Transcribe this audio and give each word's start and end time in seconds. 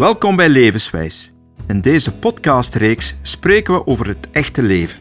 Welkom 0.00 0.36
bij 0.36 0.48
Levenswijs. 0.48 1.32
In 1.66 1.80
deze 1.80 2.12
podcastreeks 2.12 3.14
spreken 3.22 3.74
we 3.74 3.86
over 3.86 4.06
het 4.06 4.28
echte 4.30 4.62
leven. 4.62 4.98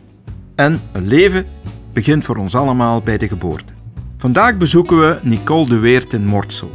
En 0.55 0.81
een 0.91 1.07
leven 1.07 1.45
begint 1.93 2.25
voor 2.25 2.35
ons 2.35 2.55
allemaal 2.55 3.01
bij 3.01 3.17
de 3.17 3.27
geboorte. 3.27 3.73
Vandaag 4.17 4.57
bezoeken 4.57 4.99
we 4.99 5.19
Nicole 5.21 5.65
de 5.65 5.77
Weert 5.77 6.13
in 6.13 6.25
Mortsel. 6.25 6.71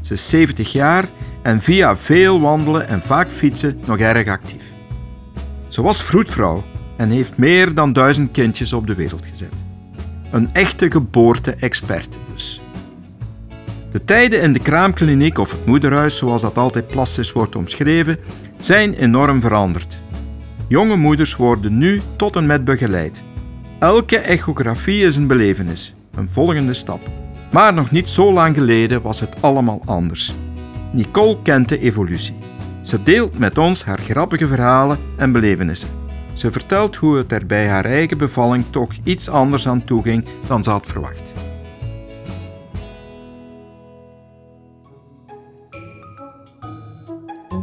Ze 0.00 0.12
is 0.12 0.28
70 0.28 0.72
jaar 0.72 1.08
en 1.42 1.60
via 1.60 1.96
veel 1.96 2.40
wandelen 2.40 2.88
en 2.88 3.02
vaak 3.02 3.32
fietsen 3.32 3.80
nog 3.86 3.98
erg 3.98 4.28
actief. 4.28 4.72
Ze 5.68 5.82
was 5.82 6.02
vroedvrouw 6.02 6.64
en 6.96 7.10
heeft 7.10 7.36
meer 7.36 7.74
dan 7.74 7.92
duizend 7.92 8.30
kindjes 8.30 8.72
op 8.72 8.86
de 8.86 8.94
wereld 8.94 9.26
gezet. 9.26 9.54
Een 10.30 10.54
echte 10.54 10.90
geboorte-experte 10.90 12.16
dus. 12.31 12.31
De 13.92 14.04
tijden 14.04 14.42
in 14.42 14.52
de 14.52 14.58
kraamkliniek 14.58 15.38
of 15.38 15.50
het 15.50 15.66
moederhuis, 15.66 16.16
zoals 16.16 16.42
dat 16.42 16.56
altijd 16.56 16.86
plastisch 16.86 17.32
wordt 17.32 17.56
omschreven, 17.56 18.18
zijn 18.58 18.94
enorm 18.94 19.40
veranderd. 19.40 20.02
Jonge 20.68 20.96
moeders 20.96 21.36
worden 21.36 21.78
nu 21.78 22.00
tot 22.16 22.36
en 22.36 22.46
met 22.46 22.64
begeleid. 22.64 23.22
Elke 23.78 24.18
echografie 24.18 25.02
is 25.02 25.16
een 25.16 25.26
belevenis, 25.26 25.94
een 26.14 26.28
volgende 26.28 26.74
stap. 26.74 27.00
Maar 27.52 27.74
nog 27.74 27.90
niet 27.90 28.08
zo 28.08 28.32
lang 28.32 28.54
geleden 28.54 29.02
was 29.02 29.20
het 29.20 29.42
allemaal 29.42 29.82
anders. 29.84 30.34
Nicole 30.92 31.38
kent 31.42 31.68
de 31.68 31.78
evolutie. 31.78 32.38
Ze 32.82 33.02
deelt 33.02 33.38
met 33.38 33.58
ons 33.58 33.84
haar 33.84 33.98
grappige 33.98 34.46
verhalen 34.46 34.98
en 35.16 35.32
belevenissen. 35.32 35.88
Ze 36.32 36.52
vertelt 36.52 36.96
hoe 36.96 37.16
het 37.16 37.32
er 37.32 37.46
bij 37.46 37.68
haar 37.68 37.84
eigen 37.84 38.18
bevalling 38.18 38.64
toch 38.70 38.92
iets 39.04 39.28
anders 39.28 39.68
aan 39.68 39.84
toe 39.84 40.02
ging 40.02 40.24
dan 40.46 40.62
ze 40.62 40.70
had 40.70 40.86
verwacht. 40.86 41.32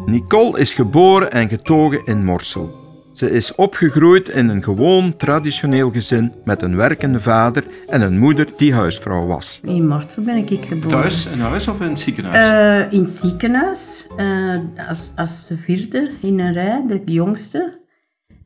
Nicole 0.10 0.60
is 0.60 0.74
geboren 0.74 1.32
en 1.32 1.50
getogen 1.50 2.06
in 2.06 2.24
Morsel. 2.24 2.88
Ze 3.14 3.32
is 3.32 3.56
opgegroeid 3.56 4.30
in 4.30 4.50
een 4.50 4.64
gewoon 4.64 5.16
traditioneel 5.16 5.92
gezin 5.92 6.32
met 6.44 6.62
een 6.62 6.76
werkende 6.76 7.20
vader 7.20 7.64
en 7.88 8.02
een 8.02 8.20
moeder 8.20 8.48
die 8.58 8.74
huisvrouw 8.74 9.26
was. 9.26 9.60
In 9.64 9.88
Morsel 9.88 10.24
ben 10.24 10.38
ik 10.38 10.66
geboren. 10.66 11.02
Thuis, 11.02 11.26
in 11.26 11.40
huis 11.40 11.68
of 11.68 11.82
in 11.82 11.88
het 11.88 12.00
ziekenhuis? 12.00 12.50
Uh, 12.90 12.94
in 12.94 13.02
het 13.02 13.12
ziekenhuis, 13.12 14.08
uh, 14.18 14.60
als, 14.88 15.12
als 15.16 15.48
de 15.48 15.58
vierde 15.58 16.12
in 16.22 16.40
een 16.40 16.54
rij, 16.54 16.84
de 16.88 17.02
jongste. 17.06 17.80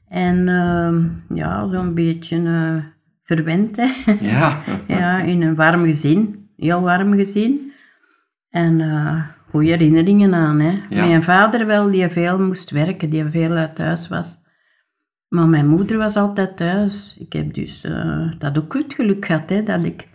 En 0.08 0.48
uh, 0.48 1.38
ja, 1.38 1.70
zo'n 1.72 1.94
beetje 1.94 2.38
uh, 2.38 2.76
verwend, 3.24 3.76
hè. 3.76 3.92
Ja. 4.20 4.64
ja, 4.88 5.20
in 5.20 5.42
een 5.42 5.56
warm 5.56 5.84
gezin, 5.84 6.50
heel 6.58 6.82
warm 6.82 7.14
gezin. 7.14 7.72
En 8.50 8.80
uh, 8.80 9.22
goede 9.54 9.70
herinneringen 9.70 10.34
aan, 10.34 10.60
hè. 10.60 10.80
Ja. 10.90 11.06
Mijn 11.06 11.24
vader 11.24 11.66
wel, 11.66 11.92
die 11.92 12.10
veel 12.10 12.40
moest 12.40 12.70
werken, 12.70 13.10
die 13.10 13.26
veel 13.30 13.52
uit 13.52 13.76
thuis 13.76 14.08
was. 14.08 14.42
Maar 15.28 15.48
mijn 15.48 15.68
moeder 15.68 15.98
was 15.98 16.16
altijd 16.16 16.58
thuis. 16.58 17.16
Ik 17.20 17.34
heb 17.34 17.54
dus 17.54 17.84
uh, 17.86 18.32
dat 18.38 18.58
ook 18.58 18.74
het 18.74 18.94
geluk 18.94 19.26
gehad, 19.26 19.50
hè, 19.50 19.64
dat 19.64 19.84
ik 19.84 20.08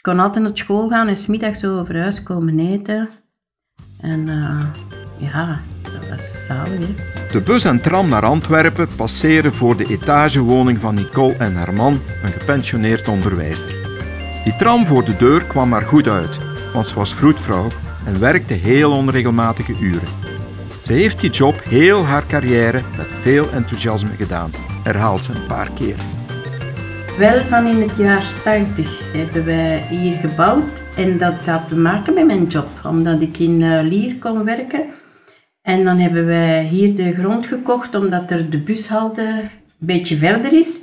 kon 0.00 0.18
altijd 0.18 0.44
naar 0.44 0.56
school 0.56 0.88
gaan 0.88 1.08
en 1.08 1.16
smiddags 1.16 1.60
zo 1.60 1.78
over 1.78 2.00
huis 2.00 2.22
komen 2.22 2.58
eten. 2.58 3.08
En 4.00 4.26
uh, 4.26 4.64
ja, 5.18 5.60
dat 5.82 6.08
was 6.08 6.44
zalig, 6.46 6.78
hè. 6.78 6.94
De 7.32 7.40
bus 7.40 7.64
en 7.64 7.80
tram 7.80 8.08
naar 8.08 8.24
Antwerpen 8.24 8.88
passeren 8.96 9.52
voor 9.52 9.76
de 9.76 9.86
etagewoning 9.86 10.78
van 10.78 10.94
Nicole 10.94 11.34
en 11.34 11.54
haar 11.54 11.74
man, 11.74 12.00
een 12.22 12.32
gepensioneerd 12.32 13.08
onderwijzer. 13.08 13.74
Die 14.44 14.56
tram 14.56 14.86
voor 14.86 15.04
de 15.04 15.16
deur 15.16 15.44
kwam 15.44 15.68
maar 15.68 15.82
goed 15.82 16.08
uit, 16.08 16.40
want 16.72 16.86
ze 16.86 16.94
was 16.94 17.14
vroedvrouw 17.14 17.68
en 18.06 18.20
werkte 18.20 18.54
heel 18.54 18.92
onregelmatige 18.92 19.74
uren. 19.80 20.08
Ze 20.82 20.92
heeft 20.92 21.20
die 21.20 21.30
job 21.30 21.64
heel 21.64 22.04
haar 22.04 22.26
carrière 22.26 22.82
met 22.96 23.06
veel 23.20 23.50
enthousiasme 23.50 24.10
gedaan, 24.16 24.50
herhaalt 24.82 25.24
ze 25.24 25.32
een 25.32 25.46
paar 25.46 25.70
keer. 25.74 25.96
Wel 27.18 27.44
van 27.44 27.66
in 27.66 27.88
het 27.88 27.96
jaar 27.96 28.32
80 28.44 29.12
hebben 29.12 29.44
wij 29.44 29.86
hier 29.90 30.16
gebouwd 30.16 30.82
en 30.96 31.18
dat 31.18 31.34
had 31.34 31.68
te 31.68 31.76
maken 31.76 32.14
met 32.14 32.26
mijn 32.26 32.46
job, 32.46 32.68
omdat 32.84 33.20
ik 33.20 33.38
in 33.38 33.60
uh, 33.60 33.82
Lier 33.82 34.18
kon 34.18 34.44
werken. 34.44 34.84
En 35.62 35.84
dan 35.84 35.98
hebben 35.98 36.26
wij 36.26 36.64
hier 36.64 36.94
de 36.94 37.14
grond 37.14 37.46
gekocht 37.46 37.94
omdat 37.94 38.30
er 38.30 38.50
de 38.50 38.58
bushalte 38.58 39.22
een 39.22 39.50
beetje 39.78 40.16
verder 40.16 40.52
is. 40.52 40.80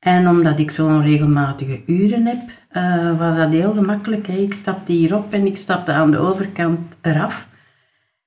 En 0.00 0.28
omdat 0.28 0.58
ik 0.58 0.70
zo'n 0.70 1.02
regelmatige 1.02 1.80
uren 1.86 2.26
heb, 2.26 2.40
uh, 2.72 3.18
was 3.18 3.36
dat 3.36 3.50
heel 3.50 3.72
gemakkelijk. 3.72 4.28
Ik 4.28 4.54
stapte 4.54 4.92
hierop 4.92 5.32
en 5.32 5.46
ik 5.46 5.56
stapte 5.56 5.92
aan 5.92 6.10
de 6.10 6.18
overkant 6.18 6.96
eraf. 7.00 7.46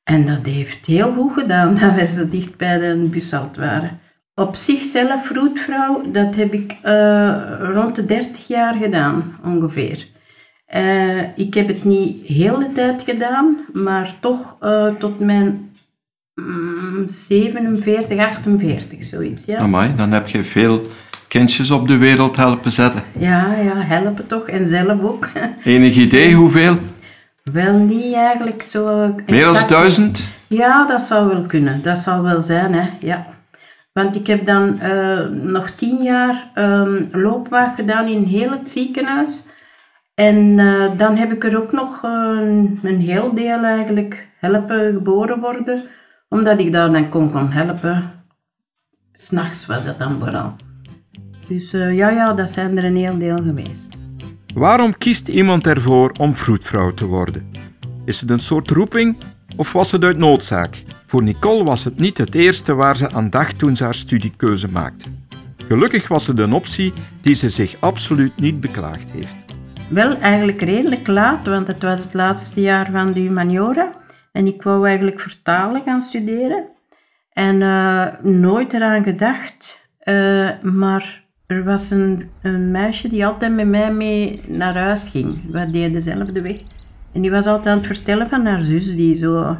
En 0.03 0.25
dat 0.25 0.45
heeft 0.45 0.85
heel 0.85 1.13
goed 1.13 1.33
gedaan 1.33 1.75
dat 1.79 1.93
wij 1.93 2.07
zo 2.07 2.29
dicht 2.29 2.57
bij 2.57 2.77
de 2.77 3.07
bushalte 3.11 3.59
waren. 3.59 3.99
Op 4.35 4.55
zichzelf 4.55 5.25
vroedvrouw, 5.25 6.11
dat 6.11 6.35
heb 6.35 6.53
ik 6.53 6.77
uh, 6.83 7.35
rond 7.59 7.95
de 7.95 8.05
30 8.05 8.47
jaar 8.47 8.75
gedaan, 8.75 9.35
ongeveer. 9.43 10.07
Uh, 10.75 11.37
ik 11.37 11.53
heb 11.53 11.67
het 11.67 11.83
niet 11.83 12.27
heel 12.27 12.59
de 12.59 12.71
tijd 12.73 13.01
gedaan, 13.01 13.57
maar 13.73 14.15
toch 14.19 14.57
tot 14.99 15.19
mijn 15.19 15.71
mm, 16.35 17.03
47, 17.09 18.17
48, 18.17 19.03
zoiets. 19.03 19.45
Ja. 19.45 19.57
Amai, 19.57 19.95
dan 19.95 20.11
heb 20.11 20.27
je 20.27 20.43
veel 20.43 20.81
kindjes 21.37 21.71
op 21.71 21.87
de 21.87 21.97
wereld 21.97 22.35
helpen 22.35 22.71
zetten. 22.71 23.03
Ja, 23.17 23.55
ja, 23.55 23.75
helpen 23.75 24.27
toch. 24.27 24.47
En 24.47 24.67
zelf 24.67 25.01
ook. 25.01 25.29
Enig 25.63 25.95
idee 25.95 26.33
hoeveel? 26.33 26.77
Wel 27.43 27.73
niet 27.73 28.13
eigenlijk 28.13 28.61
zo... 28.61 29.13
Meer 29.25 29.43
dan 29.43 29.67
duizend? 29.67 30.23
Ja, 30.47 30.87
dat 30.87 31.01
zou 31.01 31.27
wel 31.27 31.41
kunnen. 31.41 31.83
Dat 31.83 31.97
zou 31.97 32.23
wel 32.23 32.41
zijn, 32.41 32.73
hè. 32.73 32.89
Ja. 32.99 33.25
Want 33.93 34.15
ik 34.15 34.27
heb 34.27 34.45
dan 34.45 34.79
uh, 34.83 35.27
nog 35.29 35.69
tien 35.69 36.03
jaar 36.03 36.51
um, 36.55 37.09
loopwacht 37.11 37.75
gedaan 37.75 38.07
in 38.07 38.23
heel 38.23 38.51
het 38.51 38.69
ziekenhuis. 38.69 39.49
En 40.15 40.37
uh, 40.57 40.97
dan 40.97 41.15
heb 41.15 41.31
ik 41.31 41.43
er 41.43 41.61
ook 41.61 41.71
nog 41.71 42.03
een, 42.03 42.79
een 42.83 42.99
heel 42.99 43.33
deel 43.33 43.63
eigenlijk 43.63 44.27
helpen 44.39 44.93
geboren 44.93 45.39
worden. 45.39 45.83
Omdat 46.29 46.59
ik 46.59 46.71
daar 46.71 46.91
dan 46.91 47.09
kon, 47.09 47.31
kon 47.31 47.51
helpen. 47.51 48.11
S'nachts 49.13 49.65
was 49.65 49.85
dat 49.85 49.99
dan 49.99 50.19
vooral. 50.19 50.55
Dus 51.47 51.73
uh, 51.73 51.95
ja, 51.95 52.09
ja, 52.09 52.33
dat 52.33 52.51
zijn 52.51 52.77
er 52.77 52.83
een 52.83 52.95
heel 52.95 53.17
deel 53.17 53.37
geweest. 53.37 53.87
Waarom 54.53 54.97
kiest 54.97 55.27
iemand 55.27 55.67
ervoor 55.67 56.11
om 56.19 56.35
vroedvrouw 56.35 56.93
te 56.93 57.05
worden? 57.05 57.49
Is 58.05 58.21
het 58.21 58.29
een 58.29 58.39
soort 58.39 58.69
roeping 58.69 59.17
of 59.55 59.71
was 59.71 59.91
het 59.91 60.03
uit 60.03 60.17
noodzaak? 60.17 60.83
Voor 61.05 61.23
Nicole 61.23 61.63
was 61.63 61.83
het 61.83 61.99
niet 61.99 62.17
het 62.17 62.35
eerste 62.35 62.73
waar 62.73 62.97
ze 62.97 63.11
aan 63.11 63.29
dacht 63.29 63.59
toen 63.59 63.75
ze 63.75 63.83
haar 63.83 63.95
studiekeuze 63.95 64.67
maakte. 64.69 65.09
Gelukkig 65.67 66.07
was 66.07 66.27
het 66.27 66.39
een 66.39 66.53
optie 66.53 66.93
die 67.21 67.35
ze 67.35 67.49
zich 67.49 67.75
absoluut 67.79 68.37
niet 68.37 68.59
beklaagd 68.59 69.09
heeft. 69.11 69.35
Wel 69.89 70.17
eigenlijk 70.17 70.61
redelijk 70.61 71.07
laat, 71.07 71.45
want 71.45 71.67
het 71.67 71.81
was 71.81 72.03
het 72.03 72.13
laatste 72.13 72.61
jaar 72.61 72.91
van 72.91 73.11
de 73.11 73.19
humaniora. 73.19 73.89
En 74.31 74.47
ik 74.47 74.63
wou 74.63 74.87
eigenlijk 74.87 75.19
vertalen 75.19 75.81
gaan 75.85 76.01
studeren. 76.01 76.67
En 77.33 77.61
uh, 77.61 78.07
nooit 78.21 78.73
eraan 78.73 79.03
gedacht. 79.03 79.81
Uh, 80.03 80.49
maar 80.61 81.22
er 81.55 81.63
was 81.63 81.89
een, 81.89 82.29
een, 82.41 82.71
meisje 82.71 83.07
die 83.07 83.25
altijd 83.25 83.53
met 83.53 83.67
mij 83.67 83.93
mee 83.93 84.41
naar 84.47 84.77
huis 84.77 85.09
ging. 85.09 85.51
We 85.51 85.71
deden 85.71 85.91
dezelfde 85.91 86.41
weg. 86.41 86.57
En 87.13 87.21
die 87.21 87.31
was 87.31 87.45
altijd 87.45 87.67
aan 87.67 87.77
het 87.77 87.85
vertellen 87.85 88.29
van 88.29 88.45
haar 88.45 88.61
zus, 88.61 88.95
die 88.95 89.15
zo 89.15 89.57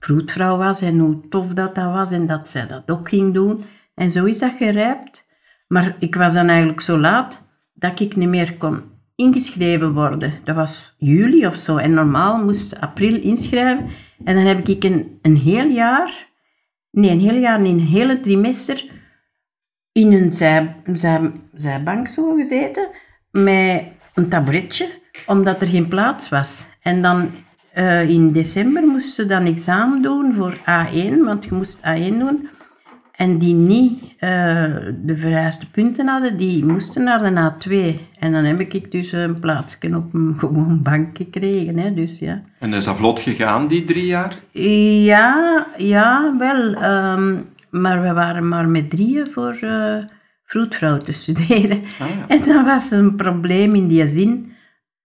vroedvrouw 0.00 0.56
was 0.56 0.80
en 0.80 0.98
hoe 0.98 1.28
tof 1.28 1.52
dat 1.52 1.74
dat 1.74 1.92
was 1.92 2.10
en 2.10 2.26
dat 2.26 2.48
zij 2.48 2.66
dat 2.66 2.90
ook 2.90 3.08
ging 3.08 3.34
doen. 3.34 3.64
En 3.94 4.10
zo 4.10 4.24
is 4.24 4.38
dat 4.38 4.52
gerijpt. 4.58 5.26
Maar 5.68 5.96
ik 5.98 6.14
was 6.14 6.32
dan 6.32 6.48
eigenlijk 6.48 6.80
zo 6.80 6.98
laat 6.98 7.42
dat 7.74 8.00
ik 8.00 8.16
niet 8.16 8.28
meer 8.28 8.56
kon 8.56 8.82
ingeschreven 9.14 9.92
worden. 9.92 10.32
Dat 10.44 10.56
was 10.56 10.94
juli 10.98 11.46
of 11.46 11.56
zo. 11.56 11.76
En 11.76 11.94
normaal 11.94 12.44
moest 12.44 12.80
april 12.80 13.20
inschrijven. 13.20 13.86
En 14.24 14.34
dan 14.34 14.44
heb 14.44 14.68
ik 14.68 14.84
een, 14.84 15.18
een 15.22 15.36
heel 15.36 15.68
jaar, 15.68 16.28
nee, 16.90 17.10
een 17.10 17.20
heel 17.20 17.40
jaar, 17.40 17.60
niet 17.60 17.72
een 17.72 17.86
hele 17.86 18.20
trimester 18.20 18.84
in 19.98 20.12
een 20.12 20.32
zij, 20.32 20.74
zij, 20.92 21.30
zijbank 21.54 22.08
zo 22.08 22.34
gezeten 22.34 22.88
met 23.30 23.82
een 24.14 24.28
tabouretje, 24.28 24.88
omdat 25.26 25.60
er 25.60 25.68
geen 25.68 25.88
plaats 25.88 26.28
was. 26.28 26.68
En 26.82 27.02
dan 27.02 27.30
uh, 27.76 28.08
in 28.08 28.32
december 28.32 28.82
moest 28.86 29.14
ze 29.14 29.26
dan 29.26 29.44
examen 29.44 30.02
doen 30.02 30.34
voor 30.34 30.56
A1, 30.58 31.24
want 31.24 31.44
je 31.44 31.54
moest 31.54 31.78
A1 31.78 32.18
doen. 32.18 32.48
En 33.12 33.38
die 33.38 33.54
niet 33.54 34.02
uh, 34.02 34.20
de 35.02 35.16
vereiste 35.16 35.70
punten 35.70 36.06
hadden, 36.06 36.36
die 36.36 36.64
moesten 36.64 37.04
naar 37.04 37.22
de 37.22 37.52
A2. 37.52 38.00
En 38.18 38.32
dan 38.32 38.44
heb 38.44 38.60
ik 38.60 38.90
dus 38.90 39.12
een 39.12 39.40
plaatsje 39.40 39.96
op 39.96 40.14
een 40.14 40.34
gewoon 40.38 40.82
bank 40.82 41.16
gekregen. 41.16 41.78
Hè, 41.78 41.94
dus, 41.94 42.18
ja. 42.18 42.42
En 42.58 42.72
is 42.72 42.84
dat 42.84 42.96
vlot 42.96 43.20
gegaan, 43.20 43.66
die 43.66 43.84
drie 43.84 44.06
jaar? 44.06 44.36
Ja, 44.50 45.66
ja 45.76 46.34
wel. 46.38 46.82
Um, 46.82 47.48
maar 47.70 48.02
we 48.02 48.12
waren 48.12 48.48
maar 48.48 48.68
met 48.68 48.90
drieën 48.90 49.26
voor 49.26 49.58
uh, 49.60 50.04
vroedvrouw 50.44 50.98
te 50.98 51.12
studeren. 51.12 51.82
Ah, 51.98 52.08
ja. 52.08 52.28
En 52.28 52.42
dat 52.44 52.64
was 52.64 52.90
een 52.90 53.16
probleem 53.16 53.74
in 53.74 53.88
die 53.88 54.06
zin 54.06 54.56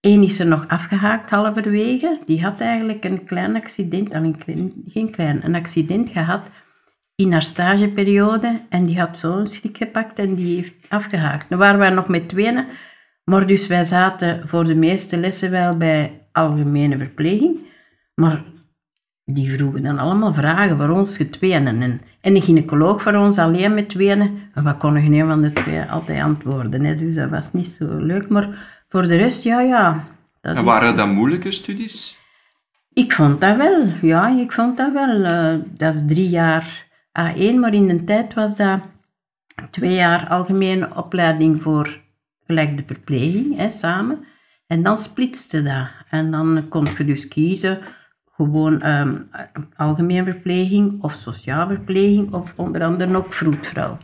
Eén 0.04 0.24
is 0.24 0.39
er 0.39 0.45
nog 0.45 0.68
afgehaakt 0.68 1.30
halverwege. 1.30 2.19
Die 2.25 2.42
had 2.42 2.60
eigenlijk 2.60 3.04
een 3.04 3.25
klein 3.25 3.56
accident, 3.56 4.13
al 4.13 4.24
een 4.24 4.71
geen 4.88 5.12
klein, 5.12 5.45
een 5.45 5.56
accident 5.56 6.10
gehad 6.10 6.42
in 7.15 7.31
haar 7.31 7.44
stageperiode. 7.44 8.62
En 8.69 8.86
die 8.86 9.00
had 9.00 9.18
zo'n 9.18 9.48
schrik 9.48 9.77
gepakt 9.77 10.19
en 10.19 10.36
die 10.36 10.56
heeft 10.56 10.74
afgehaakt. 10.89 11.50
Dan 11.50 11.59
waren 11.59 11.80
wij 11.80 11.89
nog 11.89 12.07
met 12.07 12.30
tweeën. 12.30 12.66
Maar 13.24 13.48
dus 13.48 13.68
wij 13.68 13.83
zaten 13.83 14.48
voor 14.48 14.63
de 14.63 14.75
meeste 14.75 15.18
lessen 15.18 15.51
wel 15.51 15.77
bij 15.77 16.21
algemene 16.31 16.98
verpleging. 16.98 17.57
Maar 18.16 18.44
die 19.25 19.52
vroegen 19.52 19.84
dan 19.84 20.00
allemaal 20.00 20.34
vragen 20.34 20.78
voor 20.78 20.90
ons 20.90 21.18
getweeën. 21.18 21.68
En, 21.68 21.81
en 22.22 22.36
een 22.36 22.42
gynaecoloog 22.42 23.02
voor 23.02 23.16
ons 23.16 23.38
alleen 23.38 23.74
met 23.74 23.90
tweeën. 23.90 24.22
En 24.54 24.64
we 24.64 24.78
konden 24.78 25.02
geen 25.02 25.28
van 25.28 25.42
de 25.42 25.52
twee 25.52 25.81
altijd 25.81 26.22
antwoorden. 26.22 26.84
Hè. 26.84 26.96
Dus 26.96 27.16
dat 27.16 27.30
was 27.30 27.54
niet 27.54 27.68
zo 27.68 27.98
leuk. 27.98 28.30
Maar 28.30 28.81
voor 28.90 29.08
de 29.08 29.16
rest, 29.16 29.44
ja, 29.44 29.62
ja. 29.62 30.04
Dat 30.42 30.56
en 30.56 30.64
waren 30.64 30.98
dat 30.98 31.08
moeilijke 31.08 31.52
studies? 31.52 32.22
Ik 32.94 33.14
vond 33.14 33.42
dat 33.42 33.58
wel, 33.58 33.88
ja, 34.02 34.40
ik 34.40 34.52
vond 34.52 34.78
dat 34.78 34.94
wel. 34.94 35.20
Uh, 35.20 35.62
dat 35.78 35.94
is 35.94 36.06
drie 36.08 36.30
jaar 36.30 36.88
A1, 37.19 37.56
maar 37.60 37.74
in 37.74 37.88
de 37.88 38.04
tijd 38.04 38.34
was 38.34 38.56
dat 38.56 38.81
twee 39.69 39.94
jaar 39.94 40.28
algemene 40.28 40.96
opleiding 40.96 41.62
voor 41.62 42.02
gelijk 42.46 42.78
de 42.78 42.84
verpleging, 42.86 43.58
hè, 43.58 43.69
samen. 43.69 44.26
En 44.68 44.84
dan 44.84 44.98
splitste 44.98 45.64
dat. 45.64 45.88
En 46.10 46.31
dan 46.31 46.66
kon 46.69 46.88
je 46.98 47.06
dus 47.06 47.28
kiezen 47.28 47.80
gewoon 48.35 48.88
um, 48.89 49.30
algemeen 49.75 50.25
verpleging 50.25 51.03
of 51.03 51.13
sociaal 51.13 51.68
verpleging 51.68 52.33
of 52.33 52.53
onder 52.56 52.83
andere 52.83 53.18
ook 53.18 53.33
vroedvrouw. 53.33 53.97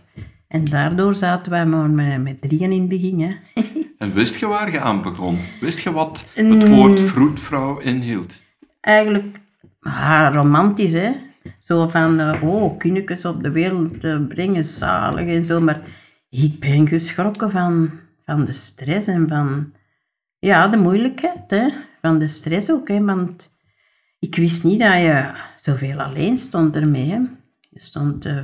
En 0.48 0.66
daardoor 0.66 1.16
zaten 1.16 1.52
wij 1.52 1.66
maar 1.66 1.90
met, 1.90 2.24
met 2.24 2.42
drieën 2.42 2.72
in 2.72 2.80
het 2.80 2.90
begin. 2.90 3.22
Hè. 3.22 3.62
en 3.98 4.14
wist 4.14 4.40
je 4.40 4.48
waar 4.48 4.72
je 4.72 4.80
aan 4.80 5.02
begon? 5.02 5.40
Wist 5.62 5.80
je 5.80 5.92
wat 5.92 6.26
het 6.34 6.68
woord 6.68 7.02
vroedvrouw 7.02 7.78
inhield? 7.78 8.42
Eigenlijk 8.82 9.40
ah, 9.80 10.30
romantisch, 10.34 10.94
hè. 10.94 11.12
Zo 11.60 11.88
van, 11.88 12.20
uh, 12.20 12.44
oh, 12.44 12.78
kindjes 12.78 13.26
op 13.26 13.44
de 13.44 13.52
wereld 13.52 14.04
uh, 14.04 14.28
brengen, 14.28 14.66
zalig 14.66 15.28
en 15.28 15.46
zo. 15.46 15.62
Maar 15.62 15.82
ik 16.30 16.60
ben 16.60 16.88
geschrokken 16.88 17.52
van, 17.52 17.92
van 18.26 18.46
de 18.46 18.52
stress 18.52 19.08
en 19.08 19.28
van 19.28 19.74
ja, 20.40 20.68
de 20.68 20.78
moeilijkheid. 20.78 21.44
Hè? 21.48 21.68
Van 22.02 22.20
de 22.20 22.28
stress 22.28 22.72
ook. 22.72 22.88
Hè? 22.88 23.04
Want 23.04 23.52
ik 24.20 24.36
wist 24.36 24.64
niet 24.64 24.80
dat 24.80 24.94
je 24.94 25.32
zoveel 25.58 26.02
alleen 26.02 26.38
stond 26.38 26.76
ermee. 26.76 27.10
Hè? 27.10 27.20
Je 27.70 27.82
stond 27.82 28.26
uh, 28.26 28.42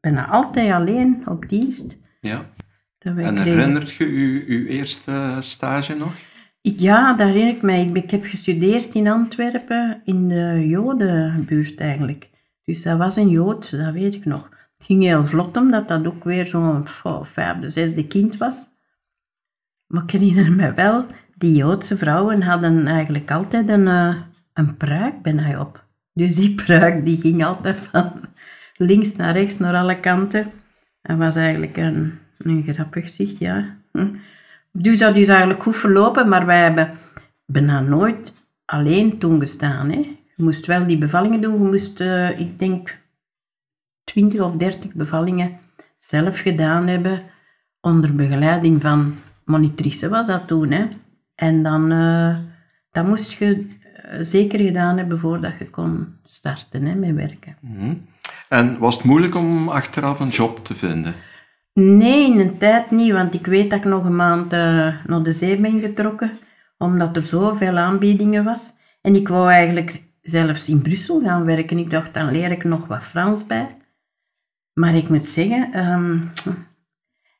bijna 0.00 0.26
altijd 0.26 0.70
alleen 0.70 1.22
op 1.28 1.48
dienst. 1.48 1.98
Ja. 2.20 2.50
En 2.98 3.38
herinnert 3.38 3.90
je 3.90 4.04
je 4.04 4.44
uw 4.46 4.66
eerste 4.66 5.36
stage 5.40 5.94
nog? 5.94 6.12
Ik, 6.60 6.80
ja, 6.80 7.14
dat 7.14 7.26
herinner 7.26 7.54
ik 7.54 7.62
mij. 7.62 7.84
Ik, 7.84 7.96
ik, 7.96 8.10
heb 8.10 8.24
gestudeerd 8.24 8.94
in 8.94 9.08
Antwerpen, 9.08 10.00
in 10.04 10.28
de 10.28 10.66
Jodenbuurt 10.68 11.80
eigenlijk. 11.80 12.28
Dus 12.64 12.82
dat 12.82 12.98
was 12.98 13.16
een 13.16 13.28
Jood, 13.28 13.70
dat 13.70 13.92
weet 13.92 14.14
ik 14.14 14.24
nog. 14.24 14.48
Het 14.78 14.86
ging 14.86 15.02
heel 15.02 15.26
vlot, 15.26 15.56
omdat 15.56 15.88
dat 15.88 16.06
ook 16.06 16.24
weer 16.24 16.46
zo'n 16.46 16.86
vijfde, 17.22 17.68
zesde 17.68 18.06
kind 18.06 18.36
was. 18.36 18.66
Maar 19.86 20.02
ik 20.02 20.10
herinner 20.10 20.52
me 20.52 20.74
wel, 20.74 21.06
die 21.36 21.56
Joodse 21.56 21.96
vrouwen 21.96 22.42
hadden 22.42 22.86
eigenlijk 22.86 23.30
altijd 23.30 23.68
een, 23.68 23.86
uh, 23.86 24.14
een 24.58 24.76
pruik 24.76 25.22
bijna 25.22 25.60
op. 25.60 25.84
Dus 26.12 26.34
die 26.34 26.54
pruik 26.54 27.04
die 27.04 27.20
ging 27.20 27.44
altijd 27.44 27.76
van 27.76 28.12
links 28.76 29.16
naar 29.16 29.32
rechts, 29.32 29.58
naar 29.58 29.74
alle 29.74 30.00
kanten. 30.00 30.50
Dat 31.02 31.18
was 31.18 31.36
eigenlijk 31.36 31.76
een, 31.76 32.18
een 32.38 32.64
grappig 32.68 33.08
zicht, 33.08 33.38
ja. 33.38 33.76
Hm. 33.92 34.08
Dus 34.72 34.98
dat 34.98 35.16
is 35.16 35.28
eigenlijk 35.28 35.62
goed 35.62 35.76
verlopen, 35.76 36.28
maar 36.28 36.46
wij 36.46 36.62
hebben 36.62 36.98
bijna 37.46 37.80
nooit 37.80 38.36
alleen 38.64 39.18
toen 39.18 39.40
gestaan. 39.40 39.90
Hè. 39.90 39.98
Je 40.36 40.42
moest 40.44 40.66
wel 40.66 40.86
die 40.86 40.98
bevallingen 40.98 41.40
doen. 41.40 41.62
Je 41.62 41.68
moest, 41.68 42.00
uh, 42.00 42.40
ik 42.40 42.58
denk, 42.58 42.98
20 44.04 44.40
of 44.40 44.52
30 44.56 44.92
bevallingen 44.92 45.58
zelf 45.98 46.40
gedaan 46.40 46.86
hebben 46.86 47.22
onder 47.80 48.14
begeleiding 48.14 48.82
van 48.82 49.14
monitrice 49.44 50.08
was 50.08 50.26
dat 50.26 50.46
toen. 50.46 50.70
Hè. 50.70 50.88
En 51.34 51.62
dan 51.62 51.92
uh, 51.92 52.38
dat 52.90 53.06
moest 53.06 53.32
je 53.32 53.46
eh, 53.46 53.77
zeker 54.20 54.58
gedaan 54.58 54.96
hebben 54.98 55.18
voordat 55.18 55.52
je 55.58 55.70
kon 55.70 56.06
starten 56.24 56.84
hè, 56.84 56.94
met 56.94 57.14
werken. 57.14 57.56
Mhm. 57.60 57.94
En 58.48 58.78
was 58.78 58.94
het 58.94 59.04
moeilijk 59.04 59.34
om 59.34 59.68
achteraf 59.68 60.20
een 60.20 60.28
job 60.28 60.64
te 60.64 60.74
vinden? 60.74 61.14
Nee, 61.72 62.32
in 62.32 62.40
een 62.40 62.58
tijd 62.58 62.90
niet, 62.90 63.12
want 63.12 63.34
ik 63.34 63.46
weet 63.46 63.70
dat 63.70 63.78
ik 63.78 63.84
nog 63.84 64.04
een 64.04 64.16
maand 64.16 64.52
uh, 64.52 64.94
naar 65.06 65.22
de 65.22 65.32
zee 65.32 65.60
ben 65.60 65.80
getrokken, 65.80 66.30
omdat 66.78 67.16
er 67.16 67.22
zoveel 67.22 67.76
aanbiedingen 67.76 68.44
was. 68.44 68.76
En 69.00 69.14
ik 69.14 69.28
wou 69.28 69.50
eigenlijk 69.50 70.02
zelfs 70.22 70.68
in 70.68 70.82
Brussel 70.82 71.20
gaan 71.20 71.44
werken. 71.44 71.78
Ik 71.78 71.90
dacht, 71.90 72.14
dan 72.14 72.30
leer 72.30 72.50
ik 72.50 72.64
nog 72.64 72.86
wat 72.86 73.02
Frans 73.02 73.46
bij. 73.46 73.76
Maar 74.72 74.94
ik 74.94 75.08
moet 75.08 75.26
zeggen, 75.26 75.88
um, 75.90 76.30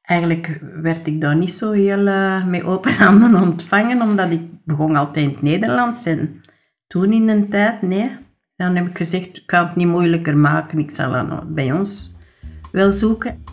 eigenlijk 0.03 0.61
werd 0.82 1.06
ik 1.06 1.20
daar 1.20 1.37
niet 1.37 1.53
zo 1.53 1.70
heel 1.70 2.06
uh, 2.06 2.47
met 2.47 2.65
open 2.65 2.94
handen 3.05 3.35
ontvangen, 3.35 4.03
omdat 4.03 4.31
ik 4.31 4.65
begon 4.65 4.97
altijd 4.97 5.25
in 5.25 5.31
het 5.32 5.43
Nederlands. 5.43 6.06
En 6.06 6.41
toen 6.88 7.12
in 7.12 7.29
een 7.29 7.49
tijd, 7.49 7.82
nee. 7.82 8.11
Dan 8.56 8.76
heb 8.76 8.87
ik 8.87 8.96
gezegd, 8.96 9.37
ik 9.37 9.43
kan 9.46 9.67
het 9.67 9.76
niet 9.76 9.87
moeilijker 9.87 10.37
maken, 10.37 10.79
ik 10.79 10.90
zal 10.90 11.12
het 11.12 11.55
bij 11.55 11.73
ons 11.73 12.12
wel 12.73 12.90
zoeken. 12.90 13.44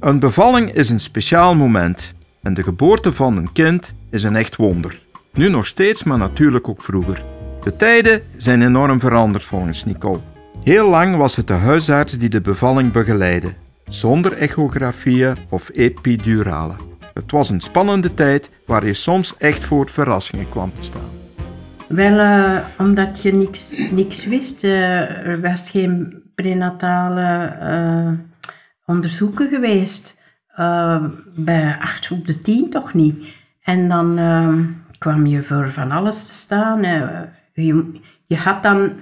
Een 0.00 0.18
bevalling 0.18 0.72
is 0.72 0.90
een 0.90 1.00
speciaal 1.00 1.54
moment 1.54 2.14
en 2.42 2.54
de 2.54 2.62
geboorte 2.62 3.12
van 3.12 3.36
een 3.36 3.52
kind 3.52 3.94
is 4.10 4.22
een 4.22 4.36
echt 4.36 4.56
wonder. 4.56 5.02
Nu 5.32 5.48
nog 5.48 5.66
steeds, 5.66 6.02
maar 6.02 6.18
natuurlijk 6.18 6.68
ook 6.68 6.82
vroeger. 6.82 7.24
De 7.62 7.76
tijden 7.76 8.22
zijn 8.36 8.62
enorm 8.62 9.00
veranderd 9.00 9.44
volgens 9.44 9.84
Nicole. 9.84 10.20
Heel 10.64 10.88
lang 10.88 11.16
was 11.16 11.36
het 11.36 11.46
de 11.46 11.52
huisarts 11.52 12.18
die 12.18 12.28
de 12.28 12.40
bevalling 12.40 12.92
begeleidde, 12.92 13.54
zonder 13.84 14.32
echografieën 14.32 15.36
of 15.48 15.70
epiduralen. 15.72 16.91
Het 17.14 17.30
was 17.30 17.50
een 17.50 17.60
spannende 17.60 18.14
tijd 18.14 18.50
waar 18.66 18.86
je 18.86 18.94
soms 18.94 19.36
echt 19.36 19.64
voor 19.64 19.90
verrassingen 19.90 20.48
kwam 20.48 20.72
te 20.74 20.82
staan. 20.82 21.10
Wel, 21.88 22.18
uh, 22.18 22.58
omdat 22.78 23.22
je 23.22 23.32
niks, 23.32 23.76
niks 23.90 24.26
wist. 24.26 24.64
Uh, 24.64 25.26
er 25.26 25.40
was 25.40 25.70
geen 25.70 26.22
prenatale 26.34 27.56
uh, 27.62 28.12
onderzoeken 28.86 29.48
geweest. 29.48 30.16
bij 31.34 31.76
8 31.80 32.10
op 32.10 32.26
de 32.26 32.40
10 32.40 32.70
toch 32.70 32.94
niet. 32.94 33.26
En 33.62 33.88
dan 33.88 34.20
kwam 34.98 35.26
je 35.26 35.42
voor 35.42 35.70
van 35.70 35.90
alles 35.90 36.26
te 36.26 36.32
staan. 36.32 36.82
je, 37.52 38.00
je 38.26 38.36
had 38.36 38.62
dan 38.62 38.92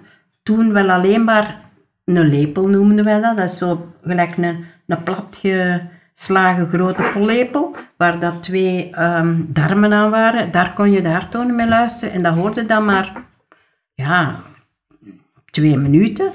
toen 0.43 0.73
wel 0.73 0.91
alleen 0.91 1.25
maar 1.25 1.61
een 2.05 2.29
lepel 2.29 2.67
noemden 2.69 3.05
wij 3.05 3.21
dat. 3.21 3.37
Dat 3.37 3.51
is 3.51 3.59
zo 3.59 3.95
gelijk 4.03 4.37
een, 4.37 4.65
een 4.87 5.03
platgeslagen 5.03 6.69
grote 6.69 7.11
pollepel, 7.13 7.77
waar 8.01 8.21
dat 8.21 8.43
twee 8.43 9.01
um, 9.01 9.47
darmen 9.53 9.93
aan 9.93 10.11
waren. 10.11 10.53
Daar 10.53 10.73
kon 10.73 10.91
je 10.91 11.03
de 11.03 11.09
harttonen 11.09 11.55
mee 11.55 11.69
luisteren 11.69 12.15
en 12.15 12.23
dat 12.23 12.35
hoorde 12.35 12.67
dan 12.67 12.85
maar, 12.85 13.25
ja, 13.95 14.43
twee 15.51 15.77
minuten. 15.77 16.33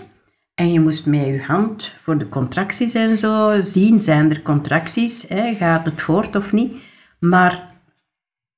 En 0.55 0.71
je 0.71 0.79
moest 0.79 1.05
met 1.05 1.25
je 1.25 1.41
hand 1.41 1.93
voor 2.01 2.17
de 2.17 2.29
contracties 2.29 2.93
en 2.93 3.17
zo 3.17 3.61
zien, 3.61 4.01
zijn 4.01 4.29
er 4.29 4.41
contracties, 4.41 5.25
hè, 5.27 5.53
gaat 5.53 5.85
het 5.85 6.01
voort 6.01 6.35
of 6.35 6.51
niet. 6.51 6.73
Maar 7.19 7.73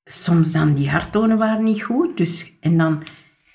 soms 0.03 0.51
dan 0.51 0.73
die 0.73 0.89
harttonen 0.89 1.37
waren 1.37 1.63
niet 1.63 1.83
goed, 1.83 2.17
dus, 2.17 2.51
en 2.59 2.77
dan 2.77 3.03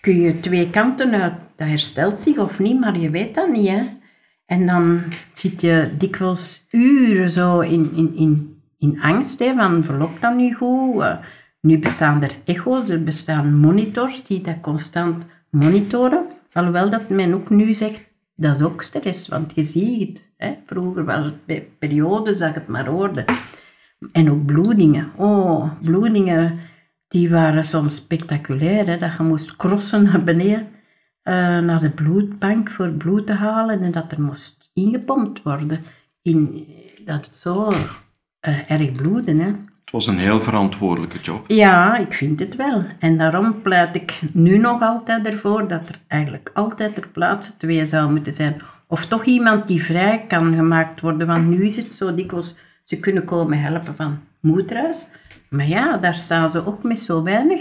kun 0.00 0.21
je 0.21 0.40
twee 0.40 0.71
kanten 0.71 1.12
uit 1.23 1.35
dat 1.56 1.68
herstelt 1.68 2.18
zich 2.18 2.38
of 2.38 2.59
niet, 2.59 2.80
maar 2.80 2.99
je 2.99 3.11
weet 3.11 3.35
dat 3.35 3.49
niet. 3.52 3.68
Hè? 3.68 3.82
En 4.47 4.66
dan 4.66 5.02
zit 5.32 5.61
je 5.61 5.90
dikwijls 5.99 6.66
uren 6.71 7.30
zo 7.30 7.61
in, 7.61 7.92
in, 7.94 8.16
in, 8.16 8.51
in 8.82 9.00
angst, 9.00 9.38
hè, 9.38 9.54
van 9.54 9.84
verloopt 9.84 10.22
dat 10.22 10.34
nu 10.34 10.54
goed? 10.54 11.02
Uh, 11.02 11.16
nu 11.60 11.78
bestaan 11.78 12.22
er 12.22 12.34
echo's, 12.44 12.88
er 12.88 13.02
bestaan 13.02 13.54
monitors 13.54 14.24
die 14.24 14.40
dat 14.40 14.60
constant 14.60 15.24
monitoren. 15.50 16.26
Alhoewel 16.52 16.90
dat 16.90 17.08
men 17.08 17.34
ook 17.34 17.50
nu 17.50 17.74
zegt, 17.74 18.02
dat 18.34 18.56
is 18.56 18.62
ook 18.62 18.82
stress, 18.82 19.28
want 19.28 19.52
je 19.54 19.62
ziet. 19.62 20.32
Hè? 20.36 20.54
Vroeger 20.66 21.04
was 21.04 21.24
het 21.24 21.46
bij 21.46 21.68
periodes 21.78 22.38
dat 22.38 22.54
het 22.54 22.66
maar 22.66 22.86
hoorde. 22.86 23.24
En 24.12 24.30
ook 24.30 24.46
bloedingen. 24.46 25.12
Oh, 25.16 25.70
bloedingen, 25.82 26.58
die 27.08 27.30
waren 27.30 27.64
soms 27.64 27.94
spectaculair. 27.94 28.86
Hè? 28.86 28.96
Dat 28.96 29.12
je 29.16 29.22
moest 29.22 29.56
crossen 29.56 30.02
naar 30.02 30.24
beneden. 30.24 30.68
Eh, 31.22 31.58
naar 31.58 31.80
de 31.80 31.90
bloedbank 31.90 32.70
voor 32.70 32.88
bloed 32.88 33.26
te 33.26 33.32
halen 33.32 33.82
en 33.82 33.90
dat 33.90 34.12
er 34.12 34.20
moest 34.20 34.70
ingepompt 34.72 35.42
worden. 35.42 35.84
In, 36.22 36.66
dat 37.04 37.28
zo 37.32 37.72
uh, 38.49 38.70
erg 38.70 38.92
bloeden. 38.92 39.38
Hè. 39.38 39.46
Het 39.46 39.90
was 39.90 40.06
een 40.06 40.18
heel 40.18 40.40
verantwoordelijke 40.40 41.20
job. 41.20 41.44
Ja, 41.50 41.96
ik 41.96 42.12
vind 42.12 42.40
het 42.40 42.56
wel. 42.56 42.84
En 42.99 43.18
daarom 43.18 43.62
pleit 43.62 43.94
ik 43.94 44.20
nu 44.32 44.58
nog 44.58 44.82
altijd 44.82 45.26
ervoor 45.26 45.68
dat 45.68 45.88
er 45.88 45.99
eigenlijk 46.08 46.50
altijd 46.54 46.94
ter 46.94 47.08
plaatse 47.08 47.56
twee 47.56 47.87
zou 47.87 48.12
moeten 48.12 48.32
zijn. 48.32 48.62
Of 48.87 49.06
toch 49.06 49.25
iemand 49.25 49.66
die 49.66 49.84
vrij 49.84 50.25
kan 50.28 50.54
gemaakt 50.54 51.00
worden. 51.00 51.26
Want 51.26 51.49
nu 51.49 51.64
is 51.64 51.76
het 51.76 51.94
zo 51.94 52.14
dikwijls, 52.14 52.56
ze 52.84 53.00
kunnen 53.00 53.25
komen 53.25 53.61
helpen 53.61 53.96
van 53.96 54.18
moederhuis. 54.40 55.11
Maar 55.49 55.68
ja, 55.68 55.96
daar 55.96 56.14
staan 56.14 56.50
ze 56.50 56.66
ook 56.66 56.82
met 56.82 57.00
zo 57.00 57.22
weinig. 57.22 57.61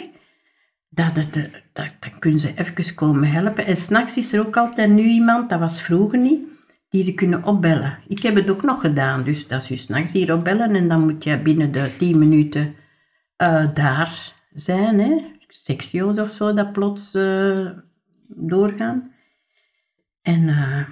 Dat 0.89 1.15
het, 1.15 1.35
eh, 1.35 1.43
dat, 1.73 1.85
dan 1.99 2.19
kunnen 2.19 2.39
ze 2.39 2.53
even 2.55 2.95
komen 2.95 3.31
helpen. 3.31 3.65
En 3.65 3.75
s'nachts 3.75 4.17
is 4.17 4.33
er 4.33 4.45
ook 4.45 4.57
altijd 4.57 4.89
nu 4.89 5.03
iemand, 5.03 5.49
dat 5.49 5.59
was 5.59 5.81
vroeger 5.81 6.19
niet, 6.19 6.41
die 6.91 7.03
ze 7.03 7.13
kunnen 7.13 7.43
opbellen. 7.43 7.97
Ik 8.07 8.21
heb 8.21 8.35
het 8.35 8.49
ook 8.49 8.63
nog 8.63 8.81
gedaan, 8.81 9.23
dus 9.23 9.47
dat 9.47 9.61
is 9.61 9.67
je 9.67 9.75
s'nachts 9.75 10.13
hier 10.13 10.33
opbellen 10.33 10.75
en 10.75 10.87
dan 10.87 11.03
moet 11.03 11.23
je 11.23 11.39
binnen 11.39 11.71
de 11.71 11.89
10 11.97 12.19
minuten 12.19 12.75
eh, 13.35 13.73
daar 13.73 14.33
zijn. 14.53 14.99
Hè. 14.99 15.17
Sectio's 15.47 16.19
of 16.19 16.31
zo, 16.31 16.53
dat 16.53 16.71
plots 16.71 17.13
eh, 17.13 17.69
doorgaan. 18.27 19.11
En 20.21 20.49
eh, 20.49 20.85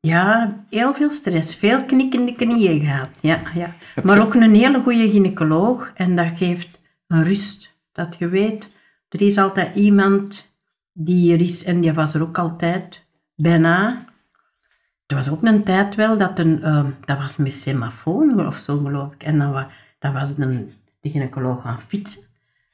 ja, 0.00 0.56
heel 0.70 0.94
veel 0.94 1.10
stress, 1.10 1.54
veel 1.54 1.84
knikkende 1.84 2.32
knieën 2.32 2.80
gehad. 2.80 3.10
Ja, 3.20 3.42
ja. 3.54 3.74
Maar 4.02 4.22
ook 4.22 4.34
een 4.34 4.54
hele 4.54 4.80
goede 4.80 5.10
gynaecoloog 5.10 5.92
en 5.94 6.16
dat 6.16 6.30
geeft 6.36 6.80
een 7.06 7.24
rust. 7.24 7.76
Dat 7.92 8.16
je 8.18 8.28
weet, 8.28 8.70
er 9.08 9.22
is 9.22 9.38
altijd 9.38 9.76
iemand 9.76 10.50
die 10.92 11.32
er 11.32 11.40
is 11.40 11.64
en 11.64 11.80
die 11.80 11.92
was 11.92 12.14
er 12.14 12.22
ook 12.22 12.38
altijd, 12.38 13.06
bijna. 13.36 14.06
Er 15.08 15.16
was 15.16 15.28
ook 15.28 15.42
een 15.42 15.64
tijd 15.64 15.94
wel 15.94 16.18
dat 16.18 16.38
een, 16.38 16.62
eh, 16.62 16.84
dat 17.04 17.18
was 17.18 17.36
met 17.36 17.54
semafoon 17.54 18.46
of 18.46 18.56
zo 18.56 18.78
geloof 18.78 19.12
ik. 19.12 19.22
En 19.22 19.38
dan 19.38 19.52
was, 19.52 19.64
dat 19.98 20.12
was 20.12 20.34
een, 20.36 20.72
de 21.00 21.10
gynaecoloog 21.10 21.62
gaan 21.62 21.80
fietsen. 21.80 22.22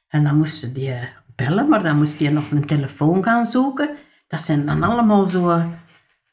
En 0.07 0.23
dan 0.23 0.37
moesten 0.37 0.73
die 0.73 0.91
eh, 0.91 1.07
bellen, 1.35 1.69
maar 1.69 1.83
dan 1.83 1.97
moest 1.97 2.19
je 2.19 2.29
nog 2.29 2.51
een 2.51 2.65
telefoon 2.65 3.23
gaan 3.23 3.45
zoeken. 3.45 3.89
Dat 4.27 4.41
zijn 4.41 4.65
dan 4.65 4.83
allemaal 4.83 5.25
zo 5.25 5.61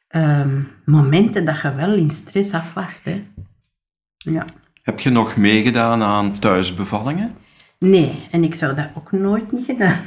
ehm, 0.09 0.63
momenten 0.85 1.45
dat 1.45 1.61
je 1.61 1.75
wel 1.75 1.93
in 1.93 2.09
stress 2.09 2.55
afwacht. 2.55 3.05
Hè. 3.05 3.25
Ja. 4.17 4.45
Heb 4.83 5.01
je 5.01 5.11
nog 5.11 5.37
meegedaan 5.37 6.03
aan 6.03 6.39
thuisbevallingen? 6.39 7.33
Nee, 7.79 8.29
en 8.31 8.45
ik 8.45 8.55
zou 8.55 8.75
dat 8.75 8.89
ook 8.95 9.13
nooit 9.13 9.53
niet 9.53 9.65
gedaan 9.65 9.99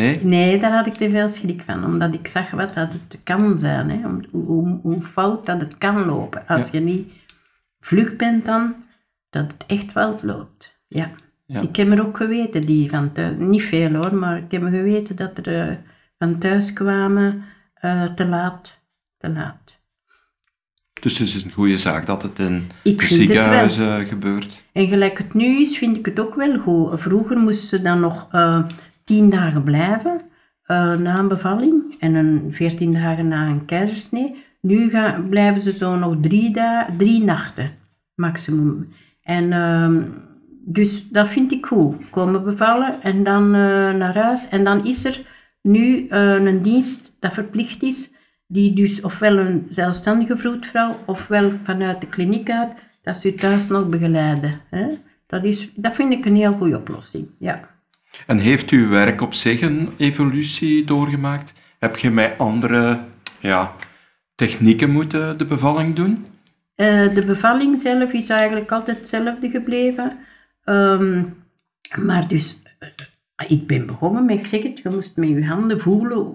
Nee? 0.00 0.24
Nee, 0.24 0.58
daar 0.58 0.72
had 0.72 0.86
ik 0.86 0.94
te 0.94 1.10
veel 1.10 1.28
schrik 1.28 1.62
van, 1.66 1.84
omdat 1.84 2.14
ik 2.14 2.26
zag 2.26 2.50
wat 2.50 2.74
dat 2.74 2.92
het 2.92 3.18
kan 3.24 3.58
zijn. 3.58 3.90
Hè. 3.90 4.06
Om, 4.06 4.20
hoe, 4.30 4.78
hoe 4.82 5.02
fout 5.02 5.46
dat 5.46 5.60
het 5.60 5.78
kan 5.78 6.06
lopen. 6.06 6.42
Als 6.46 6.62
Ja. 6.70 6.78
je 6.78 6.84
niet 6.84 7.12
vlug 7.80 8.16
bent 8.16 8.44
dan, 8.44 8.74
dat 9.30 9.52
het 9.52 9.64
echt 9.66 9.90
fout 9.90 10.22
loopt. 10.22 10.78
Ja. 10.88 11.10
Ja. 11.46 11.60
Ik 11.60 11.76
heb 11.76 11.90
er 11.92 12.06
ook 12.06 12.16
geweten, 12.16 12.66
die 12.66 12.90
van 12.90 13.12
thuis, 13.12 13.34
niet 13.38 13.62
veel 13.62 13.92
hoor, 13.94 14.14
maar 14.14 14.36
ik 14.38 14.50
heb 14.50 14.62
geweten 14.62 15.16
dat 15.16 15.38
er 15.38 15.68
eh, 15.68 15.76
van 16.18 16.38
thuis 16.38 16.72
kwamen 16.72 17.44
eh, 17.74 18.02
te 18.04 18.26
laat. 18.26 18.78
Te 19.18 19.28
laat. 19.30 19.78
Dus 21.00 21.18
het 21.18 21.28
is 21.28 21.44
een 21.44 21.52
goede 21.52 21.78
zaak 21.78 22.06
dat 22.06 22.22
het 22.22 22.38
in 22.38 22.70
Ik 22.82 23.02
ziekenhuizen 23.02 24.06
gebeurt. 24.06 24.62
En 24.72 24.86
gelijk 24.88 25.18
het 25.18 25.34
nu 25.34 25.60
is, 25.60 25.78
vind 25.78 25.96
ik 25.96 26.04
het 26.06 26.20
ook 26.20 26.34
wel 26.34 26.58
goed. 26.58 27.00
Vroeger 27.00 27.38
moesten 27.38 27.68
ze 27.68 27.82
dan 27.82 28.00
nog 28.00 28.28
eh, 28.32 28.64
tien 29.10 29.30
dagen 29.30 29.62
blijven 29.62 30.20
eh, 30.62 30.94
na 30.94 31.18
een 31.18 31.28
bevalling 31.28 31.96
en 31.98 32.14
een 32.14 32.52
veertien 32.52 32.92
dagen 32.92 33.28
na 33.28 33.46
een 33.46 33.64
keizersnee. 33.64 34.44
Nu 34.60 34.90
gaan, 34.90 35.28
blijven 35.28 35.62
ze 35.62 35.72
zo 35.72 35.96
nog 35.96 36.16
drie, 36.20 36.52
da- 36.52 36.88
drie 36.96 37.24
nachten 37.24 37.70
maximum. 38.14 38.88
En 39.22 39.52
ehm, 39.52 40.02
dus 40.64 41.08
dat 41.08 41.28
vind 41.28 41.52
ik 41.52 41.66
goed. 41.66 42.10
Komen 42.10 42.44
bevallen 42.44 43.02
en 43.02 43.22
dan 43.22 43.44
eh, 43.44 43.94
naar 43.94 44.14
huis. 44.14 44.48
En 44.48 44.64
dan 44.64 44.86
is 44.86 45.04
er 45.04 45.26
nu 45.62 46.06
eh, 46.06 46.34
een 46.34 46.62
dienst 46.62 47.16
dat 47.20 47.32
verplicht 47.32 47.82
is, 47.82 48.14
die 48.46 48.72
dus 48.72 49.00
ofwel 49.00 49.38
een 49.38 49.66
zelfstandige 49.70 50.36
vroedvrouw 50.36 50.96
ofwel 51.06 51.52
vanuit 51.62 52.00
de 52.00 52.06
kliniek 52.06 52.50
uit, 52.50 52.72
dat 53.02 53.16
ze 53.16 53.34
thuis 53.34 53.66
nog 53.68 53.88
begeleiden. 53.88 54.60
Hè? 54.70 54.86
Dat, 55.26 55.44
is, 55.44 55.70
dat 55.74 55.94
vind 55.94 56.12
ik 56.12 56.24
een 56.24 56.36
heel 56.36 56.52
goede 56.52 56.76
oplossing. 56.76 57.28
Ja. 57.38 57.69
En 58.26 58.38
heeft 58.38 58.70
uw 58.70 58.88
werk 58.88 59.20
op 59.20 59.34
zich 59.34 59.60
een 59.60 59.88
evolutie 59.96 60.84
doorgemaakt? 60.84 61.52
Heb 61.78 61.96
je 61.96 62.10
met 62.10 62.38
andere 62.38 63.00
ja, 63.40 63.72
technieken 64.34 64.90
moeten 64.90 65.38
de 65.38 65.44
bevalling 65.44 65.94
doen? 65.94 66.26
Eh, 66.74 67.14
de 67.14 67.24
bevalling 67.24 67.78
zelf 67.78 68.12
is 68.12 68.28
eigenlijk 68.28 68.72
altijd 68.72 68.96
hetzelfde 68.96 69.50
gebleven. 69.50 70.18
Ehm, 70.64 71.22
maar 72.04 72.28
dus, 72.28 72.58
eh, 72.78 73.50
ik 73.50 73.66
ben 73.66 73.86
begonnen 73.86 74.24
met, 74.24 74.38
ik 74.38 74.46
zeg 74.46 74.62
het, 74.62 74.78
je 74.78 74.88
moest 74.88 75.16
met 75.16 75.28
je 75.28 75.46
handen 75.46 75.80
voelen 75.80 76.34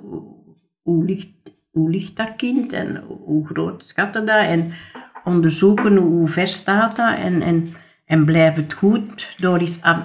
hoe, 0.81 1.05
ligt, 1.05 1.29
hoe 1.71 1.89
ligt 1.89 2.15
dat 2.15 2.35
kind 2.37 2.73
en 2.73 3.03
hoe 3.07 3.47
groot 3.47 3.85
schatten 3.85 4.25
dat 4.25 4.45
en 4.45 4.71
onderzoeken 5.23 5.95
hoe 5.95 6.27
ver 6.27 6.47
staat 6.47 6.95
dat 6.95 7.17
en, 7.17 7.41
en, 7.41 7.73
en 8.05 8.25
blijft 8.25 8.57
het 8.57 8.73
goed 8.73 9.35
door 9.37 9.57
eens 9.57 9.79
eh, 9.79 9.99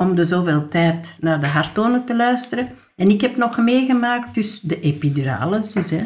om 0.00 0.14
de 0.14 0.24
zoveel 0.24 0.68
tijd 0.68 1.14
naar 1.20 1.40
de 1.40 1.46
harttonen 1.46 2.04
te 2.04 2.16
luisteren. 2.16 2.68
En 2.96 3.08
ik 3.08 3.20
heb 3.20 3.36
nog 3.36 3.58
meegemaakt 3.58 4.34
dus 4.34 4.60
de 4.60 4.80
epidurales, 4.80 5.72
dus 5.72 5.90
hè. 5.90 6.02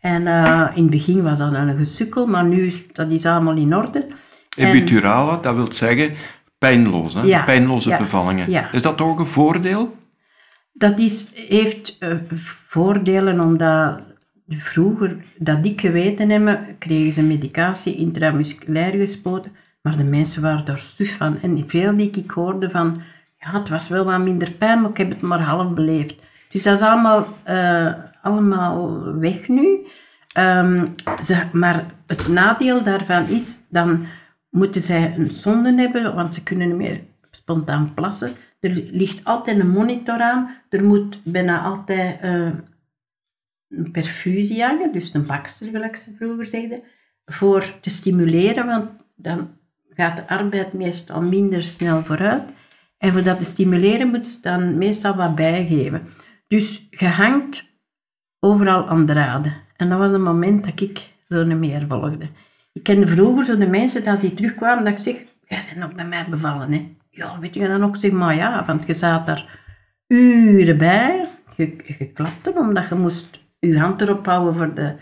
En 0.00 0.26
eh, 0.26 0.66
in 0.74 0.82
het 0.82 0.90
begin 0.90 1.22
was 1.22 1.38
dat 1.38 1.52
een 1.52 1.76
gesukkel, 1.76 2.26
maar 2.26 2.44
nu 2.44 2.66
is 2.66 2.82
dat 2.92 3.10
is 3.10 3.26
allemaal 3.26 3.56
in 3.56 3.76
orde. 3.76 4.06
Epiturale, 4.56 5.40
dat 5.40 5.54
wil 5.54 5.72
zeggen 5.72 6.12
pijnloos, 6.58 7.14
hè? 7.14 7.22
Ja, 7.22 7.42
pijnloze 7.42 7.88
ja, 7.88 7.98
bevallingen. 7.98 8.50
ja. 8.50 8.72
Is 8.72 8.82
dat 8.82 9.00
ook 9.00 9.18
een 9.18 9.26
voordeel? 9.26 9.96
Dat 10.72 10.98
is, 10.98 11.30
heeft 11.48 11.96
eh, 11.98 12.10
voordelen 12.68 13.40
omdat 13.40 14.00
vroeger, 14.48 15.16
dat 15.38 15.58
ik 15.62 15.80
geweten 15.80 16.30
heb, 16.30 16.60
kregen 16.78 17.12
ze 17.12 17.22
medicatie 17.22 17.96
intramusculair 17.96 18.92
gespoten, 18.92 19.52
maar 19.82 19.96
de 19.96 20.04
mensen 20.04 20.42
waren 20.42 20.64
daar 20.64 20.78
suf 20.78 21.16
van. 21.16 21.40
En 21.42 21.64
veel 21.66 21.96
die 21.96 22.10
ik 22.10 22.30
hoorde 22.30 22.70
van, 22.70 23.02
ja, 23.44 23.58
het 23.58 23.68
was 23.68 23.88
wel 23.88 24.04
wat 24.04 24.18
minder 24.18 24.52
pijn, 24.52 24.80
maar 24.80 24.90
ik 24.90 24.96
heb 24.96 25.10
het 25.10 25.22
maar 25.22 25.40
half 25.40 25.74
beleefd. 25.74 26.14
Dus 26.48 26.62
dat 26.62 26.76
is 26.76 26.82
allemaal, 26.82 27.26
eh, 27.42 27.92
allemaal 28.22 29.02
weg 29.18 29.48
nu. 29.48 29.86
Ehm, 30.32 30.86
ze, 31.22 31.42
maar 31.52 31.84
het 32.06 32.28
nadeel 32.28 32.82
daarvan 32.82 33.26
is, 33.28 33.58
dan 33.68 34.06
moeten 34.50 34.80
zij 34.80 35.14
een 35.16 35.30
sonde 35.30 35.74
hebben, 35.74 36.14
want 36.14 36.34
ze 36.34 36.42
kunnen 36.42 36.68
niet 36.68 36.76
meer 36.76 37.00
spontaan 37.30 37.94
plassen. 37.94 38.32
Er 38.60 38.70
ligt 38.70 39.24
altijd 39.24 39.58
een 39.58 39.70
monitor 39.70 40.20
aan. 40.20 40.50
Er 40.68 40.84
moet 40.84 41.20
bijna 41.22 41.62
altijd 41.62 42.20
eh, 42.20 42.50
een 43.68 43.90
perfusie 43.92 44.62
hangen, 44.62 44.92
dus 44.92 45.14
een 45.14 45.26
bakster, 45.26 45.68
gelijk 45.70 45.96
ze 45.96 46.14
vroeger 46.18 46.46
zeiden, 46.46 46.82
voor 47.24 47.80
te 47.80 47.90
stimuleren, 47.90 48.66
want 48.66 48.90
dan 49.14 49.48
gaat 49.90 50.16
de 50.16 50.28
arbeid 50.28 50.72
meestal 50.72 51.22
minder 51.22 51.62
snel 51.62 52.04
vooruit. 52.04 52.42
En 52.98 53.12
voor 53.12 53.22
dat 53.22 53.38
te 53.38 53.44
stimuleren 53.44 54.08
moet 54.08 54.26
ze 54.26 54.40
dan 54.40 54.78
meestal 54.78 55.14
wat 55.14 55.34
bijgeven. 55.34 56.08
Dus 56.48 56.86
je 56.90 57.06
hangt 57.06 57.72
overal 58.40 58.88
aan 58.88 59.06
draden. 59.06 59.54
En 59.76 59.88
dat 59.88 59.98
was 59.98 60.12
een 60.12 60.22
moment 60.22 60.64
dat 60.64 60.80
ik 60.80 61.10
zo 61.28 61.44
niet 61.44 61.58
meer 61.58 61.84
volgde. 61.88 62.28
Ik 62.72 62.82
kende 62.82 63.06
vroeger 63.06 63.44
zo 63.44 63.56
de 63.56 63.66
mensen, 63.66 64.04
dat 64.04 64.18
ze 64.18 64.34
terugkwamen, 64.34 64.84
dat 64.84 64.92
ik 64.92 64.98
zeg, 64.98 65.14
jij 65.46 65.62
bent 65.66 65.76
nog 65.76 65.94
bij 65.94 66.06
mij 66.06 66.26
bevallen, 66.28 66.72
hè. 66.72 66.96
Ja, 67.10 67.38
weet 67.38 67.54
je 67.54 67.66
dan 67.66 67.84
ook? 67.84 67.96
Zeg, 67.96 68.10
maar 68.10 68.34
ja, 68.34 68.64
want 68.64 68.86
je 68.86 68.94
zat 68.94 69.26
daar 69.26 69.60
uren 70.06 70.78
bij. 70.78 71.28
Je, 71.56 71.76
je 71.98 72.12
klapte, 72.12 72.52
omdat 72.54 72.88
je 72.88 72.94
moest 72.94 73.40
je 73.58 73.78
hand 73.78 74.00
erop 74.00 74.26
houden 74.26 74.54
voor 74.54 74.74
de, 74.74 74.94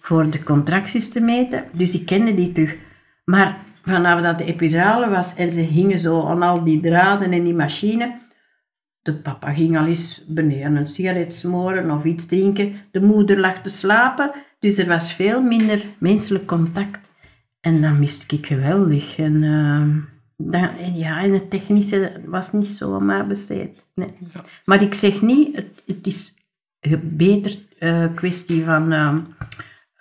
voor 0.00 0.30
de 0.30 0.42
contracties 0.42 1.08
te 1.08 1.20
meten. 1.20 1.64
Dus 1.72 1.94
ik 1.94 2.06
kende 2.06 2.34
die 2.34 2.52
terug. 2.52 2.76
Maar 3.24 3.56
vanaf 3.84 4.22
dat 4.22 4.38
de 4.38 4.44
epidurale 4.44 5.08
was 5.08 5.34
en 5.34 5.50
ze 5.50 5.60
hingen 5.60 5.98
zo 5.98 6.26
aan 6.26 6.42
al 6.42 6.64
die 6.64 6.80
draden 6.80 7.32
en 7.32 7.44
die 7.44 7.54
machine, 7.54 8.22
de 9.04 9.14
papa 9.14 9.52
ging 9.52 9.78
al 9.78 9.86
eens 9.86 10.24
beneden 10.26 10.76
een 10.76 10.86
sigaret 10.86 11.34
smoren 11.34 11.90
of 11.90 12.04
iets 12.04 12.26
drinken. 12.26 12.74
De 12.90 13.00
moeder 13.00 13.40
lag 13.40 13.60
te 13.60 13.68
slapen, 13.68 14.30
dus 14.58 14.78
er 14.78 14.86
was 14.86 15.12
veel 15.12 15.42
minder 15.42 15.84
menselijk 15.98 16.46
contact. 16.46 17.10
En 17.60 17.82
dat 17.82 17.98
miste 17.98 18.36
ik 18.36 18.46
geweldig. 18.46 19.18
En, 19.18 19.40
dat, 20.36 20.70
en 20.78 20.96
ja, 20.96 21.22
en 21.22 21.32
het 21.32 21.50
technische 21.50 22.20
was 22.26 22.52
niet 22.52 22.68
zo 22.68 22.94
aan 22.94 23.06
mij 23.06 23.26
besteed. 23.26 23.86
Nee. 23.94 24.08
Maar 24.64 24.82
ik 24.82 24.94
zeg 24.94 25.22
niet, 25.22 25.56
het, 25.56 25.82
het 25.86 26.06
is 26.06 26.34
een 26.80 27.16
beter 27.16 27.58
eh, 27.78 28.06
kwestie 28.14 28.64
van 28.64 28.92
ehm, 28.92 29.20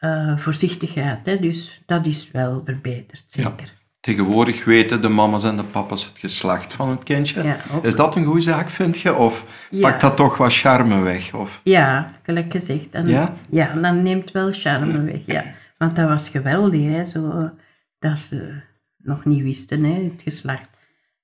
eh, 0.04 0.38
voorzichtigheid. 0.38 1.20
Hè? 1.26 1.40
Dus 1.40 1.82
dat 1.86 2.06
is 2.06 2.30
wel 2.32 2.62
verbeterd, 2.66 3.24
zeker. 3.28 3.74
Tegenwoordig 4.00 4.66
weten 4.66 5.02
de 5.02 5.10
mama's 5.10 5.44
en 5.44 5.56
de 5.56 5.64
papa's 5.64 6.06
het 6.06 6.18
geslacht 6.20 6.74
van 6.74 6.90
het 6.90 7.04
kindje. 7.04 7.44
Ja. 7.44 7.58
Is 7.82 7.96
dat 7.96 8.16
een 8.16 8.24
goede 8.26 8.42
zaak, 8.42 8.70
vind 8.70 9.00
je? 9.00 9.16
Of 9.16 9.46
Ja. 9.70 9.82
pakt 9.90 10.02
dat 10.02 10.16
toch 10.16 10.38
wat 10.38 10.54
charme 10.56 11.00
weg? 11.00 11.34
Of... 11.34 11.62
Ja, 11.64 12.12
gelijk 12.24 12.52
gezegd. 12.52 12.90
En, 12.92 13.08
Ja? 13.08 13.34
Ja, 13.50 13.74
dan 13.74 14.02
neemt 14.02 14.32
wel 14.32 14.50
charme 14.54 15.02
weg, 15.04 15.26
ja. 15.26 15.44
Want 15.78 15.96
dat 15.96 16.08
was 16.10 16.30
geweldig, 16.30 16.82
hè, 16.82 17.06
zo, 17.06 17.50
dat 18.00 18.20
ze 18.20 18.54
nog 18.98 19.26
niet 19.26 19.44
wisten, 19.44 19.84
hè, 19.84 20.04
het 20.04 20.22
geslacht. 20.22 20.70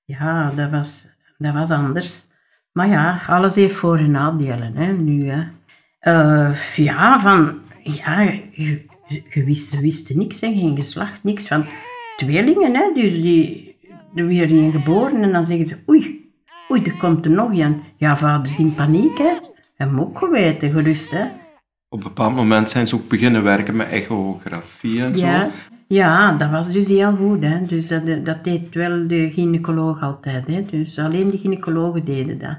Ja, 0.04 0.50
dat 0.50 0.70
was, 0.70 1.06
dat 1.38 1.52
was 1.54 1.70
anders. 1.70 2.26
Maar 2.72 2.88
ja, 2.88 3.20
alles 3.26 3.54
heeft 3.54 3.74
voor- 3.74 3.98
en 3.98 4.10
nadelen, 4.10 4.76
hè, 4.76 4.92
nu, 4.92 5.30
hè. 5.30 5.42
Eh, 5.98 6.56
ja, 6.76 7.20
van, 7.20 7.58
ja, 7.82 8.20
je, 8.52 8.84
je 9.30 9.44
wist, 9.44 9.70
ze 9.70 9.80
wisten 9.80 10.18
niks, 10.18 10.40
hè, 10.40 10.52
geen 10.52 10.76
geslacht, 10.76 11.24
niks 11.24 11.46
van 11.46 11.64
tweelingen, 12.16 12.74
hè, 12.74 12.92
dus 12.94 13.22
die, 13.22 13.76
er 14.14 14.26
weer 14.26 14.50
een 14.50 14.72
geboren 14.72 15.22
en 15.22 15.32
dan 15.32 15.44
zeggen 15.44 15.66
ze, 15.66 15.76
oei, 15.88 16.30
oei, 16.70 16.82
er 16.82 16.96
komt 16.96 17.24
er 17.24 17.30
nog 17.30 17.58
een. 17.58 17.82
Ja, 17.96 18.16
vader 18.16 18.52
is 18.52 18.58
in 18.58 18.74
paniek, 18.74 19.18
hè. 19.18 19.32
Hem 19.74 20.00
ook 20.00 20.18
geweten, 20.18 20.70
gerust, 20.70 21.10
hè. 21.10 21.24
Op 21.88 21.98
een 21.98 22.08
bepaald 22.08 22.34
moment 22.34 22.70
zijn 22.70 22.88
ze 22.88 22.94
ook 22.94 23.08
beginnen 23.08 23.42
werken 23.42 23.76
met 23.76 23.88
echografie 23.88 25.02
en 25.02 25.16
Ja, 25.16 25.44
zo. 25.44 25.50
ja, 25.88 26.32
dat 26.32 26.50
was 26.50 26.72
dus 26.72 26.86
heel 26.86 27.16
goed. 27.16 27.42
Hè. 27.42 27.66
Dus 27.66 27.88
dat, 27.88 28.24
dat 28.24 28.44
deed 28.44 28.74
wel 28.74 29.06
de 29.06 29.30
gynaecoloog 29.30 30.02
altijd. 30.02 30.46
Hè. 30.46 30.64
Dus 30.64 30.98
alleen 30.98 31.30
de 31.30 31.38
gynaecologen 31.38 32.04
deden 32.04 32.38
dat. 32.38 32.58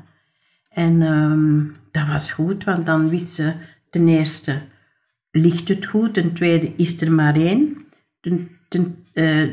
En 0.69 1.01
ehm, 1.01 1.63
dat 1.91 2.07
was 2.07 2.31
goed, 2.31 2.63
want 2.63 2.85
dan 2.85 3.09
wist 3.09 3.33
ze 3.33 3.53
ten 3.89 4.07
eerste, 4.07 4.61
ligt 5.31 5.67
het 5.67 5.85
goed? 5.85 6.13
Ten 6.13 6.33
tweede, 6.33 6.73
is 6.75 7.01
er 7.01 7.11
maar 7.11 7.35
één? 7.35 7.85
Ten, 8.19 8.49
ten, 8.67 9.03
eh, 9.13 9.47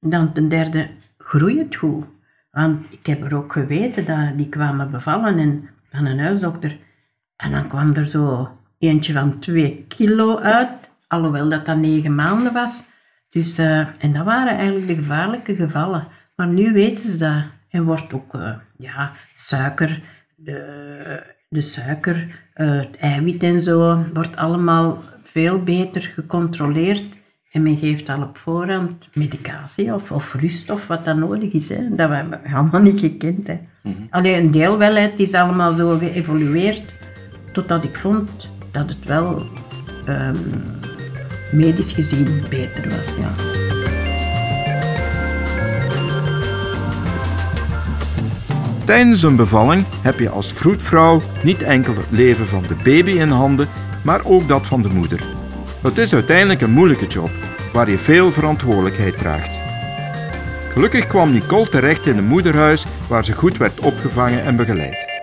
dan 0.00 0.32
ten 0.32 0.48
derde, 0.48 0.88
groeit 1.18 1.58
het 1.58 1.76
goed? 1.76 2.04
Want 2.50 2.92
ik 2.92 3.06
heb 3.06 3.24
er 3.24 3.36
ook 3.36 3.52
geweten 3.52 4.06
dat 4.06 4.36
die 4.36 4.48
kwamen 4.48 4.90
bevallen 4.90 5.38
en, 5.38 5.68
van 5.90 6.06
een 6.06 6.18
huisdokter. 6.18 6.76
En 7.36 7.50
dan 7.50 7.68
kwam 7.68 7.94
er 7.94 8.06
zo 8.06 8.50
eentje 8.78 9.12
van 9.12 9.38
twee 9.38 9.84
kilo 9.88 10.38
uit, 10.38 10.90
alhoewel 11.06 11.48
dat 11.48 11.66
dat 11.66 11.76
negen 11.76 12.14
maanden 12.14 12.52
was. 12.52 12.86
Dus, 13.30 13.58
eh, 13.58 13.78
en 13.78 14.12
dat 14.12 14.24
waren 14.24 14.56
eigenlijk 14.56 14.86
de 14.86 14.94
gevaarlijke 14.94 15.54
gevallen. 15.54 16.08
Maar 16.36 16.48
nu 16.48 16.72
weten 16.72 17.10
ze 17.10 17.16
dat. 17.16 17.44
En 17.68 17.84
wordt 17.84 18.12
ook 18.12 18.34
eh, 18.34 18.54
ja, 18.76 19.12
suiker, 19.32 20.02
de, 20.36 21.22
de 21.48 21.60
suiker, 21.60 22.44
het 22.52 22.96
eiwit 22.96 23.42
en 23.42 23.60
zo, 23.60 24.04
wordt 24.12 24.36
allemaal 24.36 25.02
veel 25.36 25.62
beter 25.62 26.02
gecontroleerd. 26.14 27.04
En 27.52 27.62
men 27.62 27.78
geeft 27.78 28.08
al 28.08 28.22
op 28.22 28.38
voorhand 28.38 29.08
medicatie 29.14 29.94
of, 29.94 30.10
of 30.10 30.34
rust 30.34 30.70
of 30.70 30.86
wat 30.86 31.04
dat 31.04 31.16
nodig 31.16 31.52
is. 31.52 31.68
Hè. 31.68 31.94
Dat 31.94 32.08
hebben 32.10 32.40
we 32.42 32.54
allemaal 32.54 32.80
niet 32.80 33.00
gekend. 33.00 33.46
Hè. 33.46 33.58
Alleen 34.10 34.44
een 34.44 34.50
deel 34.50 34.78
wel, 34.78 34.94
hè. 34.94 35.00
het 35.00 35.20
is 35.20 35.34
allemaal 35.34 35.74
zo 35.74 35.98
geëvolueerd. 35.98 36.94
Totdat 37.52 37.84
ik 37.84 37.96
vond 37.96 38.50
dat 38.70 38.88
het 38.88 39.04
wel 39.04 39.46
ehm, 40.06 40.36
medisch 41.52 41.92
gezien 41.92 42.42
beter 42.48 42.88
was. 42.88 43.06
Ja. 43.06 43.32
Tijdens 48.84 49.22
een 49.22 49.36
bevalling 49.36 49.84
heb 50.02 50.18
je 50.18 50.28
als 50.28 50.52
vroedvrouw 50.52 51.20
niet 51.42 51.62
enkel 51.62 51.96
het 51.96 52.10
leven 52.10 52.46
van 52.46 52.62
de 52.68 52.76
baby 52.84 53.10
in 53.10 53.28
handen, 53.28 53.68
maar 54.06 54.24
ook 54.24 54.48
dat 54.48 54.66
van 54.66 54.82
de 54.82 54.88
moeder. 54.88 55.26
Het 55.82 55.98
is 55.98 56.14
uiteindelijk 56.14 56.60
een 56.60 56.70
moeilijke 56.70 57.06
job, 57.06 57.30
waar 57.72 57.90
je 57.90 57.98
veel 57.98 58.32
verantwoordelijkheid 58.32 59.18
draagt. 59.18 59.60
Gelukkig 60.72 61.06
kwam 61.06 61.32
Nicole 61.32 61.68
terecht 61.68 62.06
in 62.06 62.18
een 62.18 62.26
moederhuis 62.26 62.86
waar 63.08 63.24
ze 63.24 63.32
goed 63.32 63.56
werd 63.56 63.80
opgevangen 63.80 64.44
en 64.44 64.56
begeleid. 64.56 65.14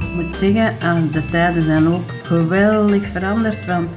Ik 0.00 0.14
moet 0.14 0.34
zeggen, 0.34 1.12
de 1.12 1.24
tijden 1.30 1.62
zijn 1.62 1.88
ook 1.88 2.10
geweldig 2.22 3.02
veranderd. 3.12 3.66
Want 3.66 3.88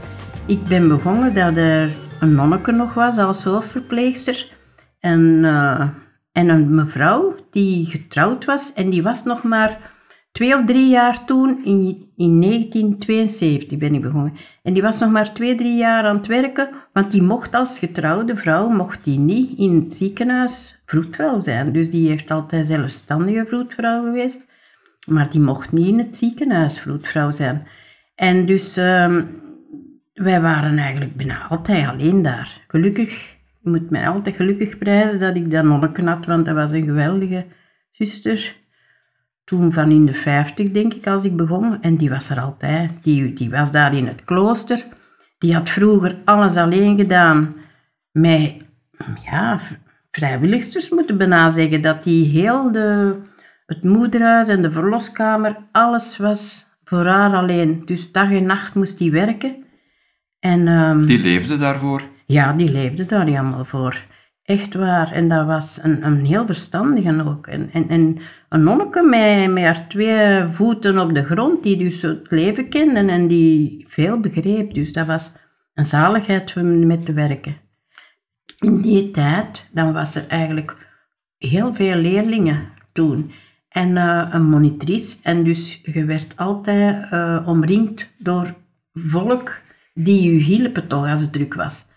ik 0.45 0.63
ben 0.63 0.87
begonnen 0.87 1.33
dat 1.33 1.55
er 1.55 1.97
een 2.19 2.35
nonneke 2.35 2.71
nog 2.71 2.93
was 2.93 3.17
als 3.17 3.43
hoofdverpleegster. 3.43 4.51
En, 4.99 5.39
eh, 5.43 5.87
en 6.31 6.49
een 6.49 6.75
mevrouw 6.75 7.35
die 7.49 7.85
getrouwd 7.85 8.45
was. 8.45 8.73
En 8.73 8.89
die 8.89 9.03
was 9.03 9.23
nog 9.23 9.43
maar 9.43 9.90
twee 10.31 10.55
of 10.57 10.65
drie 10.65 10.89
jaar 10.89 11.25
toen, 11.25 11.65
in, 11.65 12.11
in 12.15 12.41
1972 12.41 13.77
ben 13.77 13.93
ik 13.93 14.01
begonnen. 14.01 14.33
En 14.63 14.73
die 14.73 14.81
was 14.81 14.99
nog 14.99 15.11
maar 15.11 15.33
twee, 15.33 15.55
drie 15.55 15.77
jaar 15.77 16.03
aan 16.03 16.15
het 16.15 16.27
werken. 16.27 16.69
Want 16.93 17.11
die 17.11 17.21
mocht 17.21 17.55
als 17.55 17.79
getrouwde 17.79 18.37
vrouw, 18.37 18.69
mocht 18.69 19.03
die 19.03 19.19
niet 19.19 19.57
in 19.57 19.75
het 19.75 19.95
ziekenhuis 19.95 20.81
vroedvrouw 20.85 21.41
zijn. 21.41 21.71
Dus 21.73 21.89
die 21.89 22.09
heeft 22.09 22.31
altijd 22.31 22.67
zelfstandige 22.67 23.45
vroedvrouw 23.47 24.03
geweest. 24.03 24.49
Maar 25.07 25.29
die 25.29 25.41
mocht 25.41 25.71
niet 25.71 25.87
in 25.87 25.97
het 25.97 26.17
ziekenhuis 26.17 26.79
vroedvrouw 26.79 27.31
zijn. 27.31 27.67
En 28.15 28.45
dus 28.45 28.77
ehm, 28.77 29.23
wij 30.13 30.41
waren 30.41 30.77
eigenlijk 30.77 31.15
bijna 31.15 31.47
altijd 31.47 31.87
alleen 31.87 32.21
daar. 32.21 32.61
Gelukkig, 32.67 33.09
je 33.61 33.69
moet 33.69 33.89
mij 33.89 34.07
altijd 34.07 34.35
gelukkig 34.35 34.77
prijzen 34.77 35.19
dat 35.19 35.35
ik 35.35 35.51
dat 35.51 35.63
nonneke 35.63 36.03
had, 36.03 36.25
want 36.25 36.45
dat 36.45 36.55
was 36.55 36.71
een 36.71 36.85
geweldige 36.85 37.45
zuster. 37.91 38.59
Toen 39.51 39.71
van 39.71 39.91
in 39.91 40.05
de 40.05 40.13
50, 40.13 40.71
denk 40.71 40.93
ik, 40.93 41.07
als 41.07 41.25
ik 41.25 41.35
begon. 41.35 41.81
En 41.81 41.95
die 41.95 42.09
was 42.09 42.29
er 42.29 42.39
altijd. 42.39 42.91
Die, 43.01 43.33
die 43.33 43.49
was 43.49 43.71
daar 43.71 43.95
in 43.95 44.07
het 44.07 44.23
klooster. 44.25 44.83
Die 45.37 45.53
had 45.53 45.69
vroeger 45.69 46.15
alles 46.25 46.55
alleen 46.55 46.97
gedaan 46.97 47.55
met 48.11 48.53
ja, 49.23 49.59
vrijwilligsters, 50.11 50.89
moeten 50.89 51.17
bijna 51.17 51.49
zeggen. 51.49 51.81
Dat 51.81 52.03
die 52.03 52.25
heel 52.41 52.71
de, 52.71 53.15
het 53.65 53.83
moederhuis 53.83 54.47
en 54.47 54.61
de 54.61 54.71
verloskamer, 54.71 55.55
alles 55.71 56.17
was 56.17 56.69
voor 56.83 57.05
haar 57.05 57.33
alleen. 57.33 57.81
Dus 57.85 58.11
dag 58.11 58.31
en 58.31 58.45
nacht 58.45 58.75
moest 58.75 58.97
die 58.97 59.11
werken. 59.11 59.55
En, 60.39 60.67
ehm, 60.67 61.05
Die 61.05 61.21
leefde 61.21 61.57
daarvoor. 61.57 62.01
ja, 62.25 62.53
die 62.53 62.71
leefde 62.71 63.05
daar 63.05 63.25
helemaal 63.25 63.65
voor. 63.65 63.97
Echt 64.51 64.73
waar. 64.73 65.11
En 65.11 65.27
dat 65.27 65.45
was 65.45 65.79
een, 65.81 66.05
een 66.05 66.25
heel 66.25 66.45
verstandige 66.45 67.25
ook. 67.25 67.47
En, 67.47 67.69
en, 67.73 67.89
en 67.89 68.17
een 68.49 68.63
nonneke 68.63 69.01
met, 69.01 69.51
met 69.51 69.63
haar 69.63 69.87
twee 69.87 70.43
voeten 70.51 70.99
op 70.99 71.13
de 71.13 71.23
grond, 71.23 71.63
die 71.63 71.77
dus 71.77 72.01
het 72.01 72.31
leven 72.31 72.69
kende 72.69 72.99
en 72.99 73.27
die 73.27 73.85
veel 73.87 74.19
begreep. 74.19 74.73
Dus 74.73 74.93
dat 74.93 75.07
was 75.07 75.33
een 75.73 75.85
zaligheid 75.85 76.53
om 76.57 76.87
met 76.87 77.05
te 77.05 77.13
werken. 77.13 77.55
In 78.59 78.81
die 78.81 79.11
tijd, 79.11 79.69
dan 79.71 79.93
was 79.93 80.15
er 80.15 80.27
eigenlijk 80.27 80.75
heel 81.37 81.73
veel 81.73 81.95
leerlingen 81.95 82.69
toen. 82.93 83.31
En 83.69 83.97
eh, 83.97 84.27
een 84.31 84.49
monitrice. 84.49 85.19
En 85.23 85.43
dus 85.43 85.81
je 85.83 86.05
werd 86.05 86.37
altijd 86.37 87.11
eh, 87.11 87.43
omringd 87.47 88.09
door 88.17 88.53
volk 88.93 89.59
die 89.93 90.31
je 90.31 90.43
hielpen 90.43 90.87
toch 90.87 91.07
als 91.07 91.21
het 91.21 91.33
druk 91.33 91.53
was. 91.53 91.89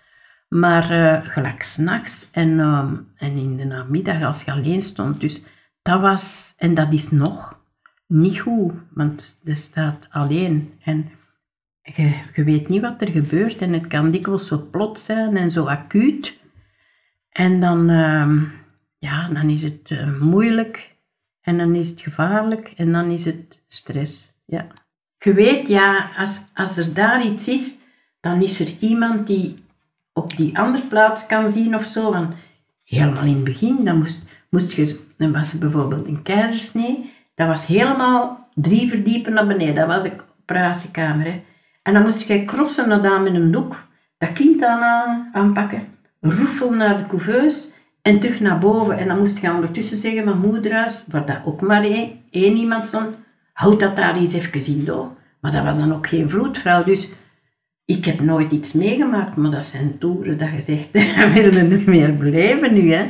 Maar 0.54 0.90
uh, 0.90 1.30
gelijk 1.30 1.62
s'nachts 1.62 2.30
en, 2.32 2.48
uh, 2.48 2.90
en 3.16 3.36
in 3.36 3.56
de 3.56 3.64
namiddag 3.64 4.22
als 4.22 4.42
je 4.42 4.52
alleen 4.52 4.82
stond. 4.82 5.20
Dus 5.20 5.42
dat 5.82 6.00
was, 6.00 6.54
en 6.56 6.74
dat 6.74 6.92
is 6.92 7.10
nog, 7.10 7.60
niet 8.06 8.40
goed. 8.40 8.72
Want 8.90 9.38
je 9.42 9.54
staat 9.54 10.06
alleen 10.10 10.72
en 10.82 11.10
je, 11.82 12.44
weet 12.44 12.68
niet 12.68 12.80
wat 12.80 13.00
er 13.00 13.08
gebeurt. 13.08 13.56
En 13.56 13.72
het 13.72 13.86
kan 13.86 14.10
dikwijls 14.10 14.46
zo 14.46 14.68
plots 14.70 15.04
zijn 15.04 15.36
en 15.36 15.50
zo 15.50 15.66
acuut. 15.66 16.38
En 17.28 17.60
dan, 17.60 17.90
uh, 17.90 18.42
ja, 18.98 19.28
dan 19.28 19.50
is 19.50 19.62
het 19.62 19.90
uh, 19.90 20.20
moeilijk 20.20 20.96
en 21.40 21.58
dan 21.58 21.74
is 21.74 21.90
het 21.90 22.00
gevaarlijk 22.00 22.72
en 22.76 22.92
dan 22.92 23.10
is 23.10 23.24
het 23.24 23.64
stress. 23.66 24.32
Ja. 24.44 24.66
Je 25.18 25.34
weet, 25.34 25.68
ja, 25.68 26.10
als, 26.16 26.50
als 26.54 26.76
er 26.76 26.94
daar 26.94 27.24
iets 27.24 27.48
is, 27.48 27.78
dan 28.20 28.42
is 28.42 28.60
er 28.60 28.74
iemand 28.80 29.26
die 29.26 29.63
op 30.14 30.36
die 30.36 30.58
andere 30.58 30.86
plaats 30.86 31.26
kan 31.26 31.48
zien 31.48 31.74
of 31.74 31.84
zo. 31.84 32.12
Want 32.12 32.34
helemaal 32.84 33.24
in 33.24 33.34
het 33.34 33.44
begin, 33.44 33.84
dan 33.84 33.98
moest, 33.98 34.22
moest 34.50 34.72
je, 34.72 35.00
dan 35.16 35.32
was 35.32 35.52
er 35.52 35.58
bijvoorbeeld 35.58 36.06
een 36.06 36.22
keizersnee, 36.22 37.12
dat 37.34 37.46
was 37.46 37.66
helemaal 37.66 38.48
drie 38.54 38.88
verdiepen 38.88 39.32
naar 39.32 39.46
beneden, 39.46 39.74
dat 39.74 39.86
was 39.86 40.02
de 40.02 40.12
operatiekamer. 40.40 41.40
En 41.82 41.92
dan 41.92 42.02
moest 42.02 42.20
je 42.20 42.44
crossen 42.44 42.88
naar 42.88 43.02
daar 43.02 43.20
met 43.20 43.34
een 43.34 43.50
doek, 43.50 43.86
dat 44.18 44.32
kind 44.32 44.64
aan, 44.64 45.28
aanpakken, 45.32 45.86
roefel 46.20 46.70
naar 46.70 46.98
de 46.98 47.06
couveuse 47.06 47.72
en 48.02 48.20
terug 48.20 48.40
naar 48.40 48.58
boven. 48.58 48.98
En 48.98 49.08
dan 49.08 49.18
moest 49.18 49.40
je 49.40 49.52
ondertussen 49.52 49.96
zeggen 49.96 50.24
van 50.24 50.38
moederhuis, 50.38 51.04
waar 51.08 51.26
dat 51.26 51.40
ook 51.44 51.60
maar 51.60 51.82
één, 51.82 52.20
één 52.30 52.56
iemand 52.56 52.86
stond, 52.86 53.16
houd 53.52 53.80
dat 53.80 53.96
daar 53.96 54.16
eens 54.16 54.32
even 54.32 54.66
in 54.66 54.84
door. 54.84 55.12
Maar 55.40 55.52
dat 55.52 55.64
was 55.64 55.76
dan 55.76 55.94
ook 55.94 56.06
geen 56.06 56.30
vroedvrouw, 56.30 56.84
dus 56.84 57.08
ik 57.84 58.04
heb 58.04 58.20
nooit 58.20 58.52
iets 58.52 58.72
meegemaakt, 58.72 59.36
maar 59.36 59.50
dat 59.50 59.66
zijn 59.66 59.98
toeren 59.98 60.38
dat 60.38 60.48
je 60.52 60.62
zegt, 60.62 60.90
we 60.92 61.30
willen 61.34 61.68
niet 61.68 61.86
meer 61.86 62.16
beleven 62.16 62.74
nu. 62.74 62.92
Hè. 62.92 63.06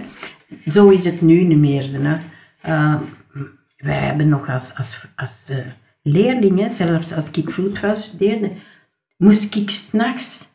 Zo 0.66 0.88
is 0.88 1.04
het 1.04 1.20
nu 1.20 1.42
niet 1.42 1.58
meer. 1.58 1.88
Hè. 1.92 2.16
Uh, 2.66 3.00
wij 3.76 3.98
hebben 3.98 4.28
nog 4.28 4.48
als, 4.48 4.74
als, 4.74 5.06
als 5.16 5.48
uh, 5.50 5.56
leerlingen, 6.02 6.72
zelfs 6.72 7.14
als 7.14 7.30
ik 7.30 7.50
vroedvrouw 7.50 7.94
studeerde, 7.94 8.50
moest 9.16 9.54
ik 9.54 9.70
s'nachts 9.70 10.52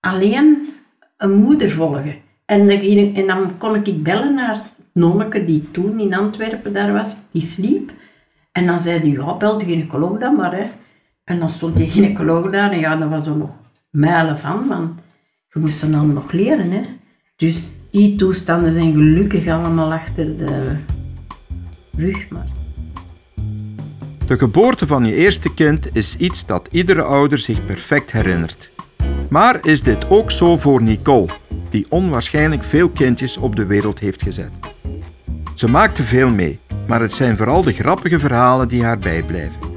alleen 0.00 0.68
een 1.16 1.34
moeder 1.34 1.70
volgen. 1.70 2.16
En, 2.44 2.70
en 3.14 3.26
dan 3.26 3.58
kon 3.58 3.74
ik 3.74 4.02
bellen 4.02 4.34
naar 4.34 4.54
het 4.54 4.70
nonneke 4.92 5.44
die 5.44 5.70
toen 5.70 6.00
in 6.00 6.14
Antwerpen 6.14 6.72
daar 6.72 6.92
was, 6.92 7.16
die 7.30 7.42
sliep. 7.42 7.90
En 8.52 8.66
dan 8.66 8.80
zei 8.80 8.98
hij, 8.98 9.08
ja, 9.08 9.36
bel 9.36 9.58
de 9.58 9.64
gynaecoloog 9.64 10.18
dan 10.18 10.36
maar. 10.36 10.56
Hè. 10.56 10.70
En 11.28 11.38
dan 11.38 11.50
stond 11.50 11.76
die 11.76 11.90
gynaecoloog 11.90 12.50
daar 12.50 12.72
en 12.72 12.78
ja, 12.78 12.96
dat 12.96 13.08
was 13.08 13.26
er 13.26 13.36
nog 13.36 13.50
mijlen 13.90 14.38
van, 14.38 14.68
want 14.68 14.90
je 15.52 15.60
moest 15.60 15.80
dan 15.80 16.12
nog 16.12 16.32
leren. 16.32 16.70
Hè. 16.70 16.80
Dus 17.36 17.56
die 17.90 18.16
toestanden 18.16 18.72
zijn 18.72 18.92
gelukkig 18.92 19.46
allemaal 19.46 19.92
achter 19.92 20.36
de 20.36 20.76
rug. 21.96 22.26
De 24.26 24.38
geboorte 24.38 24.86
van 24.86 25.04
je 25.04 25.14
eerste 25.14 25.54
kind 25.54 25.96
is 25.96 26.16
iets 26.16 26.46
dat 26.46 26.68
iedere 26.70 27.02
ouder 27.02 27.38
zich 27.38 27.66
perfect 27.66 28.12
herinnert. 28.12 28.70
Maar 29.28 29.58
is 29.66 29.82
dit 29.82 30.10
ook 30.10 30.30
zo 30.30 30.56
voor 30.56 30.82
Nicole? 30.82 31.28
die 31.70 31.86
onwaarschijnlijk 31.88 32.64
veel 32.64 32.88
kindjes 32.88 33.36
op 33.36 33.56
de 33.56 33.66
wereld 33.66 33.98
heeft 33.98 34.22
gezet. 34.22 34.50
Ze 35.54 35.68
maakte 35.68 36.02
veel 36.02 36.30
mee, 36.30 36.58
maar 36.86 37.00
het 37.00 37.12
zijn 37.12 37.36
vooral 37.36 37.62
de 37.62 37.72
grappige 37.72 38.18
verhalen 38.18 38.68
die 38.68 38.84
haar 38.84 38.98
bijblijven. 38.98 39.67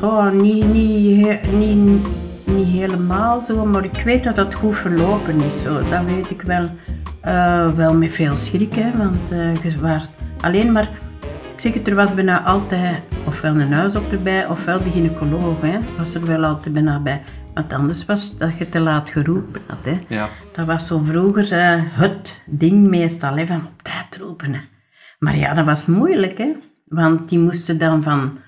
Oh, 0.00 0.30
niet, 0.30 0.64
niet, 0.72 1.26
he- 1.26 1.56
niet, 1.56 2.06
niet 2.44 2.66
helemaal 2.66 3.40
zo, 3.40 3.66
maar 3.66 3.84
ik 3.84 4.02
weet 4.04 4.24
dat 4.24 4.36
het 4.36 4.54
goed 4.54 4.76
verlopen 4.76 5.40
is. 5.40 5.62
Zo. 5.62 5.74
Dat 5.90 6.04
weet 6.06 6.30
ik 6.30 6.42
wel. 6.42 6.66
Eh, 7.20 7.72
wel 7.72 7.94
met 7.94 8.12
veel 8.12 8.36
schrik, 8.36 8.74
hè, 8.74 8.98
want 8.98 9.18
eh, 9.30 9.56
je 9.56 9.80
waart 9.80 10.08
alleen 10.40 10.72
maar... 10.72 10.88
Ik 11.54 11.60
zeg 11.60 11.74
het, 11.74 11.88
er 11.88 11.94
was 11.94 12.14
bijna 12.14 12.42
altijd 12.42 13.00
ofwel 13.26 13.54
een 13.60 13.72
huisdokter 13.72 14.22
bij, 14.22 14.46
ofwel 14.46 14.82
de 14.82 14.90
gynaecoloog. 14.90 15.60
Hè, 15.60 15.78
was 15.98 16.14
er 16.14 16.26
wel 16.26 16.44
altijd 16.44 16.74
bijna 16.74 17.00
bij. 17.00 17.22
Want 17.54 17.72
anders 17.72 18.06
was 18.06 18.36
dat 18.36 18.58
je 18.58 18.68
te 18.68 18.80
laat 18.80 19.10
geroepen 19.10 19.60
had. 19.66 19.78
Hè. 19.82 19.98
Ja. 20.08 20.28
Dat 20.54 20.66
was 20.66 20.86
zo 20.86 20.98
vroeger 21.04 21.52
eh, 21.52 21.80
het 21.80 22.42
ding 22.46 22.88
meestal, 22.88 23.36
hè, 23.36 23.46
van 23.46 23.56
op 23.66 23.82
tijd 23.82 24.16
roepen. 24.22 24.52
Hè. 24.54 24.60
Maar 25.18 25.36
ja, 25.36 25.54
dat 25.54 25.64
was 25.64 25.86
moeilijk, 25.86 26.38
hè. 26.38 26.52
Want 26.88 27.28
die 27.28 27.38
moesten 27.38 27.78
dan 27.78 28.02
van, 28.02 28.38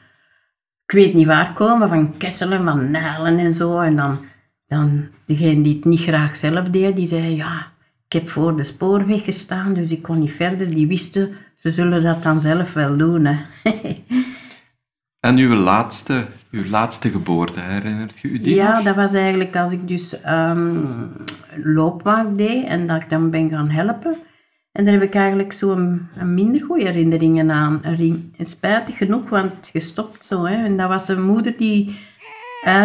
ik 0.86 0.92
weet 0.92 1.14
niet 1.14 1.26
waar 1.26 1.52
komen, 1.52 1.88
van 1.88 2.16
Kesselen, 2.16 2.64
van 2.64 2.90
Nijlen 2.90 3.38
en 3.38 3.52
zo. 3.52 3.78
En 3.78 3.96
dan, 3.96 4.18
dan 4.66 5.08
degene 5.26 5.62
die 5.62 5.74
het 5.74 5.84
niet 5.84 6.00
graag 6.00 6.36
zelf 6.36 6.68
deed, 6.68 6.96
die 6.96 7.06
zei, 7.06 7.36
ja, 7.36 7.72
ik 8.06 8.12
heb 8.12 8.28
voor 8.28 8.56
de 8.56 8.64
spoorweg 8.64 9.24
gestaan, 9.24 9.74
dus 9.74 9.90
ik 9.90 10.02
kon 10.02 10.18
niet 10.18 10.32
verder. 10.32 10.68
Die 10.68 10.86
wisten, 10.86 11.34
ze 11.56 11.72
zullen 11.72 12.02
dat 12.02 12.22
dan 12.22 12.40
zelf 12.40 12.72
wel 12.72 12.96
doen, 12.96 13.24
hè. 13.24 13.36
En 15.20 15.36
uw 15.36 15.54
laatste, 15.54 16.24
uw 16.50 16.64
laatste 16.64 17.10
geboorte, 17.10 17.60
herinnert 17.60 18.18
je 18.18 18.28
u 18.28 18.40
die 18.40 18.54
Ja, 18.54 18.82
dat 18.82 18.96
was 18.96 19.14
eigenlijk 19.14 19.56
als 19.56 19.72
ik 19.72 19.88
dus 19.88 20.16
loopmaak 21.62 22.38
deed 22.38 22.64
en 22.64 22.86
dat 22.86 23.02
ik 23.02 23.08
dan 23.08 23.30
ben 23.30 23.50
gaan 23.50 23.70
helpen. 23.70 24.16
En 24.76 24.84
daar 24.84 24.94
heb 24.94 25.02
ik 25.02 25.14
eigenlijk 25.14 25.52
zo 25.52 25.70
een, 25.70 26.08
een 26.16 26.34
minder 26.34 26.62
goede 26.62 26.84
herinneringen 26.84 27.50
aan. 27.50 27.82
En 27.82 28.46
Spijtig 28.46 28.96
genoeg, 28.96 29.28
want 29.28 29.68
gestopt 29.72 30.24
zo. 30.24 30.44
Hè. 30.44 30.64
En 30.64 30.76
dat 30.76 30.88
was 30.88 31.08
een 31.08 31.22
moeder 31.22 31.54
die 31.56 31.98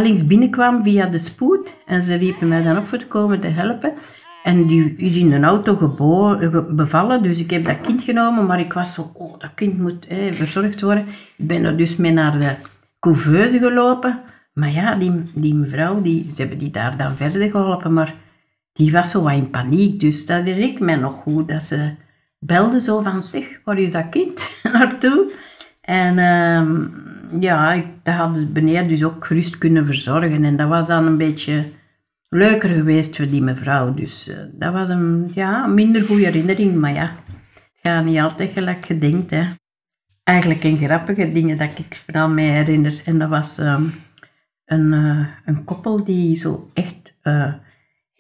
links 0.02 0.28
binnenkwam 0.28 0.84
via 0.84 1.06
de 1.06 1.18
spoed. 1.18 1.78
En 1.86 2.04
ze 2.04 2.16
riepen 2.16 2.48
mij 2.48 2.64
dan 2.64 2.78
op 2.78 2.88
voor 2.88 2.98
te 2.98 3.08
komen 3.08 3.40
te 3.40 3.48
helpen. 3.48 3.94
En 4.44 4.68
die 4.68 4.94
is 4.98 5.18
in 5.18 5.32
een 5.32 5.44
auto 5.44 5.76
gebo- 5.76 6.38
ge- 6.38 6.66
bevallen, 6.70 7.24
dus 7.24 7.40
ik 7.40 7.50
heb 7.50 7.66
dat 7.66 7.82
kind 7.82 8.04
genomen. 8.04 8.46
Maar 8.46 8.60
ik 8.60 8.74
was 8.74 8.94
zo, 8.94 9.12
oh, 9.14 9.40
dat 9.40 9.52
kind 9.56 9.78
moet 9.78 10.08
verzorgd 10.32 10.82
worden. 10.82 11.06
Ik 11.38 11.48
ben 11.48 11.64
er 11.64 11.78
dus 11.78 11.96
mee 11.96 12.12
naar 12.12 12.40
de 12.40 12.56
couveuse 13.00 13.58
gelopen. 13.58 14.20
Maar 14.54 14.72
ja, 14.72 14.96
die, 14.96 15.12
die 15.36 15.56
mevrouw, 15.56 16.02
die, 16.02 16.30
ze 16.34 16.42
hebben 16.42 16.60
die 16.60 16.72
daar 16.72 16.98
dan 16.98 17.16
verder 17.16 17.50
geholpen, 17.50 17.94
maar 17.94 18.14
die 18.74 18.92
was 18.92 19.10
zo 19.10 19.22
wat 19.24 19.34
in 19.34 19.50
paniek. 19.50 20.00
Dus 20.00 20.26
dat 20.26 20.44
herinner 20.44 20.70
ik 20.70 20.80
mij 20.80 20.96
nog 20.96 21.16
goed, 21.22 21.48
dat 21.48 21.64
ze 21.64 21.92
belde 22.40 22.82
zo 22.82 23.02
van, 23.02 23.24
zeg, 23.24 23.62
waar 23.64 23.80
is 23.80 23.92
dat 23.92 24.10
kind 24.10 24.50
naartoe? 24.74 25.32
En 25.82 26.18
ehm, 26.18 26.88
ja, 27.42 27.74
ik, 27.74 27.86
dat 28.04 28.14
hadden 28.16 28.42
ze 28.42 28.48
beneden 28.48 28.88
dus 28.88 29.04
ook 29.04 29.26
gerust 29.26 29.58
kunnen 29.58 29.86
verzorgen. 29.86 30.44
En 30.44 30.56
dat 30.56 30.68
was 30.68 30.88
dan 30.88 31.06
een 31.06 31.18
beetje 31.18 31.66
leuker 32.30 32.70
geweest 32.70 33.16
voor 33.16 33.28
die 33.28 33.42
mevrouw. 33.42 33.94
Dus 33.94 34.28
eh, 34.28 34.38
dat 34.52 34.74
was 34.74 34.90
een 34.90 35.32
ja, 35.34 35.68
minder 35.68 36.06
goede 36.06 36.26
herinnering, 36.26 36.76
maar 36.76 36.94
ja, 36.94 37.16
het 37.82 38.06
niet 38.06 38.20
altijd 38.20 38.52
gelijk 38.52 38.86
gedenkt, 38.86 39.32
hè. 39.32 39.50
Eigenlijk 40.24 40.64
een 40.64 40.78
grappige 40.78 41.32
dingen 41.32 41.58
dat 41.58 41.70
ik 41.78 42.02
vooral 42.06 42.30
mij 42.30 42.46
herinner. 42.46 43.02
En 43.06 43.20
dat 43.20 43.30
was 43.30 43.58
ehm, 43.58 43.84
een, 44.66 44.94
eh, 44.94 45.28
een 45.46 45.64
koppel 45.64 46.04
die 46.04 46.36
zo 46.36 46.70
echt 46.74 47.14
eh, 47.22 47.54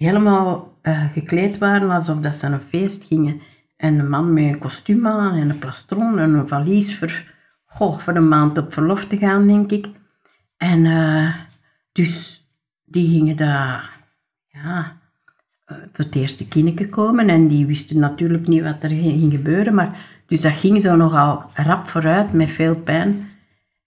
helemaal 0.01 0.77
eh, 0.81 1.03
gekleed 1.13 1.57
waren 1.57 1.91
alsof 1.91 2.17
dat 2.17 2.35
ze 2.35 2.49
naar 2.49 2.59
een 2.59 2.67
feest 2.67 3.03
gingen. 3.03 3.41
En 3.77 3.99
een 3.99 4.09
man 4.09 4.33
met 4.33 4.43
een 4.43 4.57
kostuum 4.57 5.07
aan 5.07 5.35
en 5.35 5.49
een 5.49 5.59
plastron 5.59 6.19
en 6.19 6.33
een 6.33 6.47
valies 6.47 6.97
voor, 6.97 7.23
goh, 7.65 7.99
voor 7.99 8.15
een 8.15 8.27
maand 8.27 8.57
op 8.57 8.73
verlof 8.73 9.05
te 9.05 9.17
gaan, 9.17 9.47
denk 9.47 9.71
ik. 9.71 9.87
En 10.57 10.85
eh, 10.85 11.35
dus 11.91 12.45
die 12.85 13.09
gingen 13.09 13.35
daar, 13.35 13.97
ja, 14.47 14.97
eh, 15.65 15.77
voor 15.93 16.05
het 16.05 16.15
eerste 16.15 16.47
kindje 16.47 16.89
komen 16.89 17.29
en 17.29 17.47
die 17.47 17.65
wisten 17.65 17.99
natuurlijk 17.99 18.47
niet 18.47 18.63
wat 18.63 18.83
er 18.83 18.89
ging 18.89 19.31
gebeuren. 19.31 19.73
Maar, 19.73 19.99
dus 20.25 20.41
dat 20.41 20.53
ging 20.53 20.81
zo 20.81 20.95
nogal 20.95 21.45
rap 21.53 21.87
vooruit 21.87 22.33
met 22.33 22.49
veel 22.49 22.75
pijn. 22.75 23.29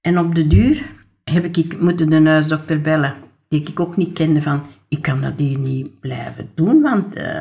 En 0.01 0.19
op 0.19 0.35
de 0.35 0.47
duur 0.47 0.83
heb 1.25 1.57
ik 1.57 1.81
moeten 1.81 2.11
de 2.11 2.29
huisdokter 2.29 2.81
bellen, 2.81 3.15
die 3.49 3.69
ik 3.69 3.81
ook 3.81 3.97
niet 3.97 4.13
kende 4.13 4.43
van, 4.43 4.63
ik 4.89 5.03
kan 5.03 5.21
dat 5.21 5.33
hier 5.37 5.59
niet 5.59 6.01
blijven 6.01 6.51
doen, 6.55 6.83
want 6.83 7.15
eh, 7.17 7.41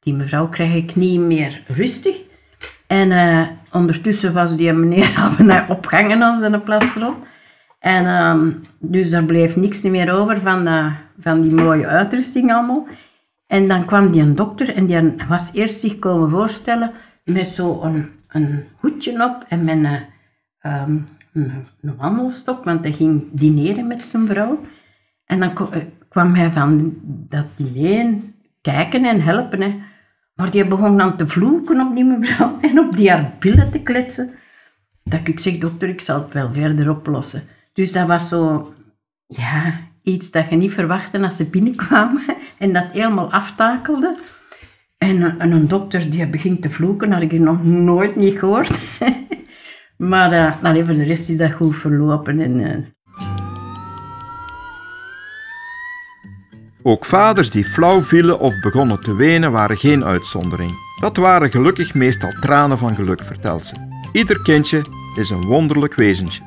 die 0.00 0.14
mevrouw 0.14 0.48
krijg 0.48 0.74
ik 0.74 0.96
niet 0.96 1.20
meer 1.20 1.62
rustig. 1.66 2.16
En 2.86 3.10
eh, 3.12 3.46
ondertussen 3.72 4.32
was 4.32 4.56
die 4.56 4.72
meneer 4.72 5.14
al 5.48 5.76
opgangen 5.76 6.22
aan 6.22 6.38
zijn 6.38 6.62
plastron. 6.62 7.14
En 7.78 8.06
ehm, 8.06 8.50
dus 8.78 9.12
er 9.12 9.24
bleef 9.24 9.56
niks 9.56 9.82
meer 9.82 10.12
over 10.12 10.40
van, 10.40 10.64
dat- 10.64 10.92
van 11.20 11.40
die 11.40 11.52
mooie 11.52 11.86
uitrusting 11.86 12.52
allemaal. 12.52 12.86
En 13.46 13.68
dan 13.68 13.84
kwam 13.84 14.10
die 14.12 14.22
een 14.22 14.34
dokter 14.34 14.74
en 14.74 14.86
die 14.86 15.14
was 15.28 15.52
eerst 15.52 15.80
zich 15.80 15.98
komen 15.98 16.30
voorstellen 16.30 16.92
met 17.24 17.46
zo'n 17.46 17.84
een, 17.84 18.08
een 18.28 18.64
hoedje 18.76 19.24
op 19.24 19.44
en 19.48 19.64
met 19.64 19.76
een, 19.76 19.98
ehm, 20.60 20.96
een, 21.32 21.96
wandelstok, 21.96 22.64
want 22.64 22.80
hij 22.84 22.92
ging 22.92 23.22
dineren 23.32 23.86
met 23.86 24.06
zijn 24.06 24.26
vrouw. 24.26 24.60
En 25.24 25.40
dan 25.40 25.50
eh, 25.70 25.80
kwam 26.16 26.34
hij 26.34 26.50
van 26.50 26.94
dat 27.04 27.46
diner 27.56 28.14
kijken 28.60 29.04
en 29.04 29.20
helpen. 29.20 29.60
Hè. 29.60 29.74
Maar 30.34 30.50
die 30.50 30.66
begon 30.66 30.96
dan 30.98 31.16
te 31.16 31.26
vloeken 31.28 31.80
op 31.80 31.94
die 31.94 32.04
mevrouw 32.04 32.58
en 32.60 32.78
op 32.78 32.96
die 32.96 33.10
haar 33.10 33.32
te 33.72 33.80
kletsen. 33.82 34.30
Dat 35.04 35.20
ik 35.28 35.40
zeg, 35.40 35.58
dokter, 35.58 35.88
ik 35.88 36.00
zal 36.00 36.22
het 36.22 36.32
wel 36.32 36.52
verder 36.52 36.90
oplossen. 36.90 37.42
Dus 37.72 37.92
dat 37.92 38.06
was 38.06 38.28
zo, 38.28 38.72
ja, 39.26 39.78
iets 40.02 40.30
dat 40.30 40.50
je 40.50 40.56
niet 40.56 40.72
verwachtte 40.72 41.18
als 41.20 41.36
ze 41.36 41.44
binnenkwamen 41.44 42.22
en 42.58 42.72
dat 42.72 42.86
helemaal 42.92 43.32
aftakelde. 43.32 44.16
En, 44.98 45.22
een- 45.22 45.38
en 45.40 45.50
een 45.50 45.68
dokter 45.68 46.10
die 46.10 46.26
begint 46.28 46.62
te 46.62 46.70
vloeken, 46.70 47.12
had 47.12 47.22
ik 47.22 47.32
nog 47.32 47.64
nooit 47.64 48.16
niet 48.16 48.38
gehoord. 48.38 48.80
maar 49.96 50.58
voor 50.62 50.94
de 50.94 51.02
rest 51.04 51.28
is 51.28 51.36
dat 51.36 51.52
goed 51.52 51.76
verlopen. 51.76 52.40
En, 52.40 52.60
eh, 52.64 52.95
Ook 56.88 57.04
vaders 57.04 57.50
die 57.50 57.64
flauw 57.64 58.02
vielen 58.02 58.38
of 58.40 58.60
begonnen 58.60 59.02
te 59.02 59.16
wenen 59.16 59.52
waren 59.52 59.76
geen 59.76 60.04
uitzondering. 60.04 60.70
Dat 61.00 61.16
waren 61.16 61.50
gelukkig 61.50 61.94
meestal 61.94 62.30
tranen 62.40 62.78
van 62.78 62.94
geluk, 62.94 63.22
vertelt 63.22 63.66
ze. 63.66 63.74
Ieder 64.12 64.42
kindje 64.42 64.84
is 65.16 65.30
een 65.30 65.44
wonderlijk 65.44 65.94
wezentje. 65.94 66.42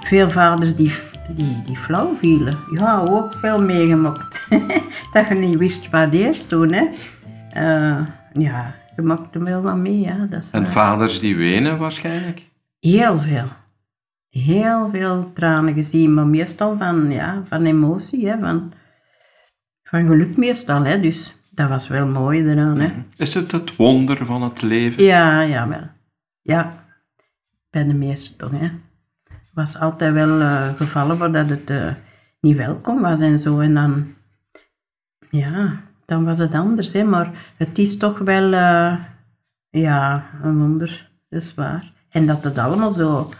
veel 0.00 0.30
vaders 0.30 0.76
die, 0.76 0.92
die, 1.28 1.62
die 1.66 1.76
flauw 1.76 2.16
vielen. 2.18 2.56
Ja, 2.70 3.00
ook 3.00 3.34
veel 3.34 3.60
meegemaakt. 3.60 4.46
dat 5.12 5.28
je 5.28 5.34
niet 5.34 5.58
wist 5.58 5.90
wat 5.90 6.12
eerst 6.12 6.50
doen, 6.50 6.72
hè. 6.72 6.84
Eh, 7.50 8.06
ja, 8.32 8.74
je 8.96 9.02
maakte 9.02 9.42
wel 9.42 9.62
wat 9.62 9.76
mee, 9.76 10.00
ja. 10.00 10.26
Dat 10.30 10.42
is 10.42 10.50
En 10.50 10.62
waar. 10.62 10.72
vaders 10.72 11.20
die 11.20 11.36
wenen 11.36 11.78
waarschijnlijk. 11.78 12.42
Heel 12.80 13.18
veel. 13.18 13.48
Heel 14.30 14.88
veel 14.92 15.30
tranen 15.34 15.74
gezien, 15.74 16.14
maar 16.14 16.26
meestal 16.26 16.76
van, 16.78 17.10
ja, 17.10 17.42
van 17.48 17.64
emotie, 17.64 18.28
hè, 18.28 18.38
van, 18.38 18.72
van 19.84 20.06
geluk 20.06 20.36
meestal. 20.36 20.84
Hè, 20.84 21.00
dus 21.00 21.34
dat 21.50 21.68
was 21.68 21.88
wel 21.88 22.06
mooi 22.06 22.50
eraan. 22.50 22.80
Hè. 22.80 22.92
Is 23.16 23.34
het 23.34 23.52
het 23.52 23.76
wonder 23.76 24.26
van 24.26 24.42
het 24.42 24.62
leven? 24.62 25.04
Ja, 25.04 25.40
ja, 25.40 25.68
wel. 25.68 25.88
Ja, 26.42 26.84
bij 27.70 27.84
de 27.84 27.94
meesten 27.94 28.38
toch. 28.38 28.50
Hè. 28.60 28.70
Was 29.52 29.78
altijd 29.78 30.12
wel 30.12 30.40
eh, 30.40 30.74
gevallen 30.76 31.18
waar 31.18 31.32
dat 31.32 31.48
het 31.48 31.70
eh, 31.70 31.92
niet 32.40 32.56
welkom 32.56 33.00
was 33.00 33.20
en 33.20 33.38
zo. 33.38 33.60
En 33.60 33.74
dan, 33.74 34.14
ja, 35.30 35.80
dan 36.06 36.24
was 36.24 36.38
het 36.38 36.54
anders. 36.54 36.92
Hè. 36.92 37.04
Maar 37.04 37.52
het 37.56 37.78
is 37.78 37.96
toch 37.96 38.18
wel, 38.18 38.52
eh, 38.52 38.98
ja, 39.70 40.30
een 40.42 40.58
wonder. 40.58 41.10
Dat 41.28 41.42
is 41.42 41.54
waar. 41.54 41.92
En 42.10 42.26
dat 42.26 42.44
het 42.44 42.58
allemaal 42.58 42.92
zo, 42.92 43.30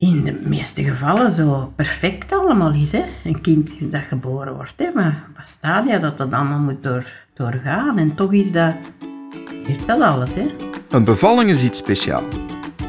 in 0.00 0.24
de 0.24 0.38
meeste 0.48 0.82
gevallen, 0.82 1.30
zo 1.30 1.72
perfect 1.76 2.32
allemaal 2.32 2.72
is. 2.72 2.92
Hè. 2.92 3.04
Een 3.24 3.40
kind 3.40 3.70
dat 3.80 4.02
geboren 4.08 4.54
wordt. 4.54 4.74
Hè. 4.76 4.90
Maar 4.94 5.24
wat 5.36 5.58
dat 6.00 6.18
dat 6.18 6.32
allemaal 6.32 6.58
moet 6.58 6.82
door, 6.82 7.04
doorgaan. 7.34 7.98
En 7.98 8.14
toch 8.14 8.32
is 8.32 8.52
dat, 8.52 8.74
heeft 9.66 9.86
dat 9.86 10.00
alles. 10.00 10.34
Hè. 10.34 10.42
Een 10.90 11.04
bevalling 11.04 11.50
is 11.50 11.64
iets 11.64 11.78
speciaals. 11.78 12.34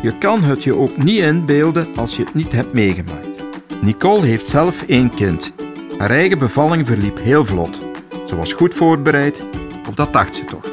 Je 0.02 0.18
kan 0.18 0.44
het 0.44 0.64
je 0.64 0.76
ook 0.76 0.98
niet 0.98 1.20
inbeelden 1.20 1.88
als 1.96 2.16
je 2.16 2.24
het 2.24 2.34
niet 2.34 2.52
hebt 2.52 2.74
meegemaakt. 2.74 3.44
Nicole 3.82 4.26
heeft 4.26 4.48
zelf 4.48 4.84
één 4.88 5.10
kind. 5.10 5.54
Haar 5.98 6.10
eigen 6.10 6.38
bevalling 6.38 6.88
verliep 6.88 7.20
heel 7.20 7.46
vlot. 7.46 7.82
Ze 8.28 8.36
was 8.36 8.54
goed 8.54 8.74
voorbereid, 8.74 9.46
of 9.90 9.96
dat 9.96 10.14
dacht 10.14 10.36
ze 10.36 10.46
toch. 10.46 10.71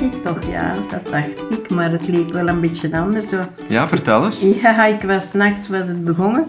Ik 0.00 0.12
toch, 0.24 0.50
ja, 0.50 0.74
dat 0.90 1.06
dacht 1.06 1.50
ik, 1.50 1.70
maar 1.70 1.90
het 1.90 2.08
leek 2.08 2.32
wel 2.32 2.48
een 2.48 2.60
beetje 2.60 2.96
anders. 2.96 3.28
Zo. 3.28 3.40
Ja, 3.68 3.88
vertel 3.88 4.24
eens. 4.24 4.40
Ja, 4.40 4.84
ik 4.84 5.02
was 5.02 5.32
nachts 5.32 5.68
was 5.68 5.86
het 5.86 6.04
begonnen 6.04 6.46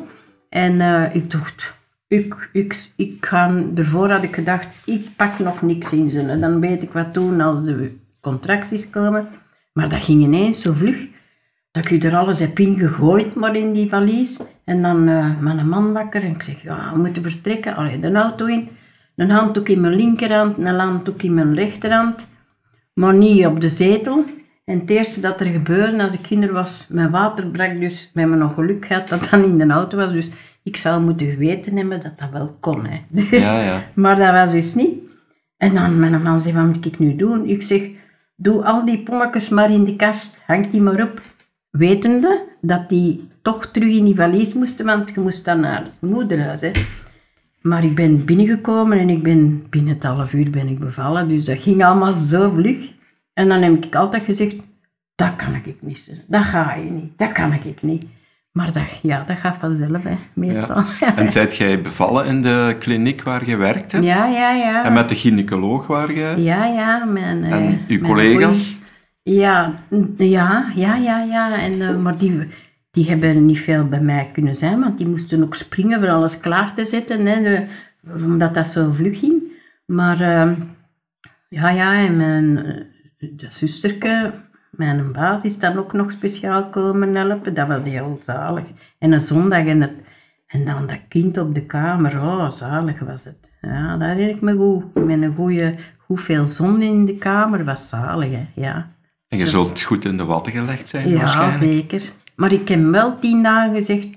en 0.49 0.81
eh, 0.81 1.15
ik 1.15 1.31
dacht, 1.31 1.73
ik, 2.07 2.49
ik, 2.53 2.89
ik 2.95 3.25
ga, 3.25 3.63
ervoor 3.75 4.11
had 4.11 4.23
ik 4.23 4.35
gedacht, 4.35 4.67
ik 4.85 5.07
pak 5.15 5.39
nog 5.39 5.61
niks 5.61 5.93
in 5.93 6.09
ze. 6.09 6.39
Dan 6.39 6.59
weet 6.59 6.83
ik 6.83 6.91
wat 6.91 7.13
doen 7.13 7.41
als 7.41 7.63
de 7.63 7.95
contracties 8.21 8.89
komen. 8.89 9.27
Maar 9.73 9.89
dat 9.89 10.03
ging 10.03 10.23
ineens 10.23 10.61
zo 10.61 10.73
vlug, 10.73 11.07
dat 11.71 11.91
ik 11.91 12.03
er 12.03 12.15
alles 12.15 12.39
heb 12.39 12.59
ingegooid, 12.59 13.35
maar 13.35 13.55
in 13.55 13.73
die 13.73 13.89
valies. 13.89 14.39
En 14.63 14.81
dan 14.81 15.09
uh, 15.09 15.39
mijn 15.39 15.69
man 15.69 15.93
wakker 15.93 16.23
en 16.23 16.31
ik 16.31 16.41
zeg, 16.41 16.63
ja, 16.63 16.91
we 16.93 16.99
moeten 16.99 17.23
vertrekken. 17.23 17.75
Allee, 17.75 17.99
de 17.99 18.11
auto 18.11 18.45
in. 18.45 18.69
Een 19.15 19.29
handdoek 19.29 19.69
in 19.69 19.81
mijn 19.81 19.95
linkerhand, 19.95 20.57
een 20.57 20.79
handdoek 20.79 21.21
in 21.21 21.33
mijn 21.33 21.53
rechterhand. 21.53 22.29
Maar 22.93 23.13
niet 23.13 23.45
op 23.45 23.61
de 23.61 23.69
zetel. 23.69 24.25
En 24.65 24.79
het 24.79 24.89
eerste 24.89 25.19
dat 25.19 25.39
er 25.39 25.45
gebeurde 25.45 26.03
als 26.03 26.13
ik 26.13 26.21
kinder 26.21 26.51
was, 26.51 26.85
mijn 26.89 27.11
water 27.11 27.47
brak 27.47 27.79
dus. 27.79 28.09
We 28.13 28.19
hebben 28.19 28.37
nog 28.37 28.53
geluk 28.53 28.85
gehad 28.85 29.07
dat 29.07 29.29
dat 29.29 29.43
in 29.45 29.57
de 29.57 29.67
auto 29.67 29.97
was. 29.97 30.11
Dus 30.11 30.29
ik 30.63 30.77
zou 30.77 31.01
moeten 31.01 31.27
geweten 31.27 31.77
hebben 31.77 32.01
dat 32.01 32.19
dat 32.19 32.29
wel 32.31 32.57
kon. 32.59 32.85
Hè. 32.85 32.99
Dus, 33.29 33.29
Ja, 33.29 33.63
ja. 33.63 33.83
Maar 33.93 34.15
dat 34.15 34.31
was 34.31 34.51
dus 34.51 34.75
niet. 34.75 34.99
En 35.57 35.73
dan 35.73 35.99
mijn 35.99 36.21
man 36.21 36.41
zei, 36.41 36.55
wat 36.55 36.65
moet 36.65 36.85
ik 36.85 36.99
nu 36.99 37.15
doen? 37.15 37.45
Ik 37.45 37.61
zeg, 37.61 37.89
doe 38.35 38.63
al 38.63 38.85
die 38.85 39.03
pommetjes 39.03 39.49
maar 39.49 39.71
in 39.71 39.83
de 39.83 39.95
kast. 39.95 40.43
Hang 40.45 40.69
die 40.69 40.81
maar 40.81 41.01
op. 41.01 41.21
Wetende 41.69 42.47
dat 42.61 42.89
die 42.89 43.29
toch 43.41 43.65
terug 43.65 43.95
in 43.95 44.05
die 44.05 44.15
valies 44.15 44.53
moesten, 44.53 44.85
want 44.85 45.11
je 45.13 45.19
moest 45.19 45.45
dan 45.45 45.59
naar 45.59 45.83
het 45.83 45.93
moederhuis. 45.99 46.61
Hè. 46.61 46.71
Maar 47.61 47.83
ik 47.83 47.95
ben 47.95 48.25
binnengekomen 48.25 48.99
en 48.99 49.09
ik 49.09 49.23
ben, 49.23 49.63
binnen 49.69 49.93
het 49.93 50.03
half 50.03 50.33
uur 50.33 50.49
ben 50.49 50.67
ik 50.67 50.79
bevallen. 50.79 51.27
Dus 51.27 51.45
dat 51.45 51.61
ging 51.61 51.83
allemaal 51.85 52.13
zo 52.13 52.49
vlug. 52.55 52.77
En 53.33 53.47
dan 53.49 53.61
heb 53.61 53.85
ik 53.85 53.95
altijd 53.95 54.23
gezegd, 54.23 54.55
dat 55.15 55.35
kan 55.35 55.53
ik 55.55 55.75
niet. 55.81 56.11
Dat 56.27 56.43
ga 56.43 56.73
je 56.73 56.89
niet. 56.91 57.17
Dat 57.17 57.31
kan 57.31 57.53
ik 57.53 57.81
niet. 57.81 58.05
Maar 58.51 58.71
dat, 58.71 58.83
ja, 59.01 59.23
dat 59.27 59.37
gaat 59.37 59.57
vanzelf, 59.59 60.03
hè, 60.03 60.15
meestal. 60.33 60.83
Ja, 60.99 61.15
En 61.21 61.31
zijt 61.31 61.55
jij 61.57 61.81
bevallen 61.81 62.25
in 62.25 62.41
de 62.41 62.75
kliniek 62.79 63.23
waar 63.23 63.49
je 63.49 63.55
werkte? 63.55 64.01
ja, 64.01 64.25
ja. 64.27 64.51
ja. 64.53 64.85
En 64.85 64.93
met 64.93 65.09
de 65.09 65.15
gynaecoloog 65.15 65.87
waar 65.87 66.11
je... 66.13 66.33
Ja, 66.37 66.65
ja. 66.65 67.05
Mijn, 67.05 67.43
eh, 67.43 67.51
En 67.51 67.63
uw 67.87 67.99
mijn 67.99 68.01
collega's? 68.03 68.79
goeie- 69.23 69.39
Ja, 69.39 69.73
ja, 70.17 70.65
ja, 70.75 70.95
ja, 70.95 71.23
ja. 71.23 71.59
En, 71.61 71.81
eh, 71.81 71.97
maar 71.97 72.17
die, 72.17 72.47
die 72.91 73.09
hebben 73.09 73.45
niet 73.45 73.59
veel 73.59 73.87
bij 73.87 74.01
mij 74.01 74.29
kunnen 74.33 74.55
zijn, 74.55 74.79
want 74.79 74.97
die 74.97 75.07
moesten 75.07 75.43
ook 75.43 75.55
springen 75.55 75.99
voor 75.99 76.09
alles 76.09 76.39
klaar 76.39 76.73
te 76.73 76.85
zetten, 76.85 77.25
hè, 77.25 77.65
omdat 78.13 78.53
dat 78.53 78.67
zo 78.67 78.91
vlug 78.91 79.19
ging. 79.19 79.41
Maar 79.85 80.21
eh, 80.21 80.51
ja, 81.49 81.69
ja, 81.69 82.05
en 82.05 82.17
mijn 82.17 82.65
eh, 83.17 83.29
zusterke, 83.47 84.33
mijn 84.71 85.11
baas, 85.11 85.43
is 85.43 85.57
dan 85.57 85.77
ook 85.77 85.93
nog 85.93 86.11
speciaal 86.11 86.69
komen 86.69 87.15
helpen. 87.15 87.53
Dat 87.53 87.67
was 87.67 87.87
heel 87.87 88.17
zalig. 88.21 88.65
En 88.99 89.11
een 89.11 89.21
zondag 89.21 89.65
en, 89.65 89.81
het, 89.81 89.93
en 90.47 90.65
dan 90.65 90.87
dat 90.87 90.99
kind 91.07 91.37
op 91.37 91.55
de 91.55 91.65
kamer, 91.65 92.21
oh, 92.21 92.49
zalig 92.49 92.99
was 92.99 93.23
het. 93.23 93.51
Ja, 93.61 93.97
dat 93.97 94.07
herinner 94.07 94.35
ik 94.35 94.41
me 94.41 94.55
goed. 94.55 94.93
Met 94.93 95.21
een 95.21 95.35
goede, 95.35 95.75
hoeveel 95.97 96.45
zon 96.45 96.81
in 96.81 97.05
de 97.05 97.17
kamer 97.17 97.63
was 97.63 97.89
zalig, 97.89 98.31
hè. 98.31 98.45
ja. 98.55 98.91
En 99.27 99.37
je 99.37 99.47
zult 99.47 99.81
goed 99.81 100.05
in 100.05 100.17
de 100.17 100.25
watten 100.25 100.51
gelegd 100.51 100.87
zijn 100.87 101.09
Ja, 101.09 101.17
waarschijnlijk. 101.17 101.61
zeker. 101.61 102.01
Maar 102.41 102.51
ik 102.51 102.67
heb 102.67 102.83
wel 102.83 103.19
tien 103.19 103.43
dagen 103.43 103.75
gezegd, 103.75 104.07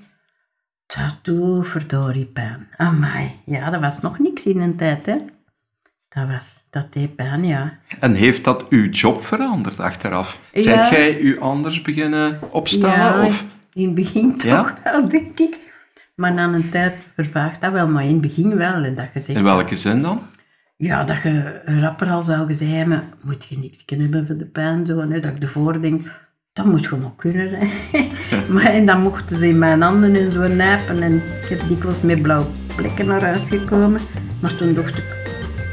dat 0.86 1.66
verdorie 1.66 2.24
pijn. 2.24 2.68
Amai, 2.76 3.30
ja, 3.44 3.70
dat 3.70 3.80
was 3.80 4.00
nog 4.00 4.18
niks 4.18 4.46
in 4.46 4.60
een 4.60 4.76
tijd, 4.76 5.06
hè. 5.06 5.16
Dat 6.08 6.28
was, 6.28 6.64
dat 6.70 6.92
deed 6.92 7.16
pijn, 7.16 7.44
ja. 7.44 7.78
En 8.00 8.14
heeft 8.14 8.44
dat 8.44 8.68
uw 8.68 8.88
job 8.88 9.22
veranderd 9.22 9.80
achteraf? 9.80 10.40
Ja. 10.52 10.60
Zijt 10.60 10.88
jij 10.88 11.20
u 11.20 11.38
anders 11.38 11.82
beginnen 11.82 12.38
opstellen? 12.50 12.96
ja, 12.96 13.24
Of? 13.26 13.44
in 13.72 13.84
het 13.84 13.94
begin 13.94 14.34
Ja? 14.44 14.62
toch 14.62 14.72
wel, 14.84 15.08
denk 15.08 15.38
ik. 15.38 15.58
Maar 16.14 16.32
na 16.32 16.44
een 16.44 16.70
tijd 16.70 16.94
vervaagt 17.14 17.60
dat 17.60 17.72
wel, 17.72 17.88
maar 17.88 18.04
in 18.04 18.12
het 18.12 18.20
begin 18.20 18.56
wel. 18.56 18.82
hè, 18.82 18.94
Dat 18.94 19.08
je 19.14 19.20
zegt, 19.20 19.38
In 19.38 19.44
welke 19.44 19.76
zin 19.76 20.02
dan? 20.02 20.22
Ja, 20.76 21.04
dat 21.04 21.22
je 21.22 21.60
rapper 21.64 22.08
al 22.10 22.22
zou 22.22 22.46
gezegd 22.46 22.72
hebben, 22.72 23.02
moet 23.22 23.44
je 23.44 23.58
niks 23.58 23.84
kunnen 23.84 24.04
hebben 24.06 24.26
voor 24.26 24.36
de 24.36 24.46
pijn, 24.46 24.86
zo, 24.86 24.98
hè, 25.08 25.20
dat 25.20 25.36
ik 25.36 25.42
ervoor 25.42 25.80
denk, 25.80 26.06
dat 26.54 26.64
moet 26.64 26.90
nog 26.90 27.16
kunnen. 27.16 27.50
Hè. 27.50 27.66
maar, 28.52 28.64
en 28.64 28.86
dan 28.86 29.00
mochten 29.00 29.38
ze 29.38 29.48
in 29.48 29.58
mijn 29.58 29.80
handen 29.80 30.16
en 30.16 30.32
zo 30.32 30.48
nijpen 30.48 31.02
en 31.02 31.14
ik 31.14 31.48
heb 31.48 31.68
dikwijls 31.68 32.00
met 32.00 32.22
blauwe 32.22 32.46
plekken 32.76 33.06
naar 33.06 33.22
huis 33.22 33.48
gekomen. 33.48 34.00
Maar 34.40 34.56
toen 34.56 34.74
dacht 34.74 34.96
ik, 34.98 35.04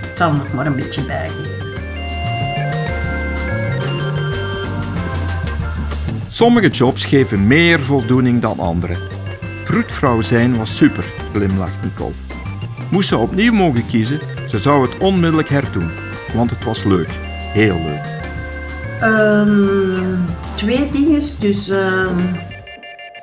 het 0.01 0.17
zal 0.17 0.33
nog 0.33 0.53
maar 0.53 0.65
een 0.65 0.75
beetje 0.75 1.05
bijgeven. 1.05 1.69
Sommige 6.27 6.69
jobs 6.69 7.05
geven 7.05 7.47
meer 7.47 7.79
voldoening 7.79 8.41
dan 8.41 8.59
andere. 8.59 8.97
Vroedvrouw 9.63 10.21
zijn 10.21 10.57
was 10.57 10.77
super, 10.77 11.05
glimlacht 11.33 11.83
Nicole. 11.83 12.13
Moest 12.91 13.07
ze 13.07 13.17
opnieuw 13.17 13.53
mogen 13.53 13.85
kiezen, 13.85 14.19
ze 14.47 14.59
zou 14.59 14.87
het 14.87 14.97
onmiddellijk 14.97 15.49
herdoen, 15.49 15.91
want 16.33 16.49
het 16.49 16.63
was 16.63 16.83
leuk, 16.83 17.19
heel 17.53 17.79
leuk. 17.85 18.19
Ehm, 18.99 20.40
twee 20.55 20.89
dingen. 20.91 21.21
Dus 21.39 21.69
ehm, 21.69 22.17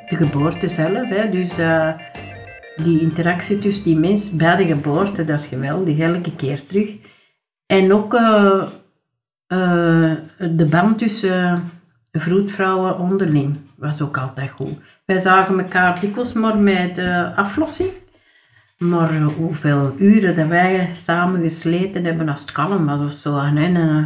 de 0.09 0.17
geboorte 0.17 0.69
zelf. 0.69 1.09
Hè, 1.09 1.31
dus 1.31 1.55
dat- 1.55 1.97
die 2.85 3.01
interactie 3.01 3.59
tussen 3.59 3.85
die 3.85 3.97
mens 3.97 4.37
bij 4.37 4.57
de 4.57 4.67
geboorte, 4.67 5.25
dat 5.25 5.39
is 5.41 5.47
geweldig, 5.47 5.99
elke 5.99 6.35
keer 6.37 6.67
terug. 6.67 6.91
En 7.67 7.93
ook 7.93 8.15
eh, 8.15 8.63
eh, 9.47 10.13
de 10.51 10.67
band 10.71 10.99
tussen 10.99 11.71
vroedvrouwen 12.13 12.99
onderling 12.99 13.57
was 13.77 14.01
ook 14.01 14.19
altijd 14.19 14.51
goed. 14.51 14.73
Wij 15.05 15.19
zagen 15.19 15.59
elkaar 15.61 16.01
dikwijls 16.01 16.33
maar 16.33 16.57
met 16.59 16.95
de 16.95 17.33
aflossing. 17.37 17.91
Maar 18.79 19.11
eh, 19.15 19.27
hoeveel 19.27 19.95
uren 19.99 20.37
dat 20.37 20.47
wij 20.47 20.91
samen 20.95 21.41
gesleten 21.41 22.05
hebben 22.05 22.29
als 22.29 22.41
het 22.41 22.53
kalm 22.53 22.87
was 22.87 23.01
of 23.15 23.21
zo. 23.21 23.39
En, 23.39 23.57
en, 23.57 23.77
eh, 23.77 24.05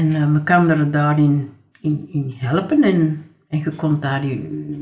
en 0.00 0.14
eh, 0.14 0.32
we 0.32 0.40
er 0.70 0.90
daarin 0.90 1.50
in, 1.84 2.08
in 2.12 2.34
helpen 2.36 2.82
en, 2.82 3.24
en 3.48 3.58
je 3.58 3.70
kon 3.70 4.00
daar 4.00 4.24
je, 4.24 4.34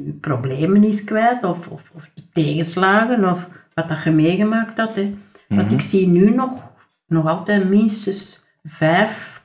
je 0.05 0.13
problemen 0.21 0.85
eens 0.85 1.05
kwijt 1.05 1.45
of, 1.45 1.67
of, 1.69 1.91
of 1.95 2.09
je 2.15 2.23
tegenslagen 2.33 3.31
of 3.31 3.49
wat 3.75 3.89
dat 3.89 4.03
je 4.03 4.11
meegemaakt 4.11 4.79
had. 4.79 4.95
Hè. 4.95 5.15
Want 5.49 5.73
ik 5.73 5.81
zie 5.81 6.07
nu 6.09 6.35
nog, 6.35 6.73
nog 7.07 7.27
altijd 7.27 7.69
minstens 7.69 8.45
vijf 8.65 9.43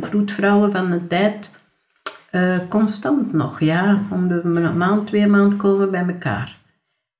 vroedvrouwen 0.00 0.72
van 0.72 0.90
de 0.90 1.06
tijd 1.06 1.50
eh, 2.30 2.58
constant 2.68 3.32
nog. 3.32 3.60
Ja, 3.60 4.02
om 4.10 4.28
de 4.28 4.40
ma- 4.44 4.72
maand, 4.72 5.06
twee 5.06 5.26
maanden 5.26 5.58
komen 5.58 5.90
bij 5.90 6.06
elkaar. 6.06 6.56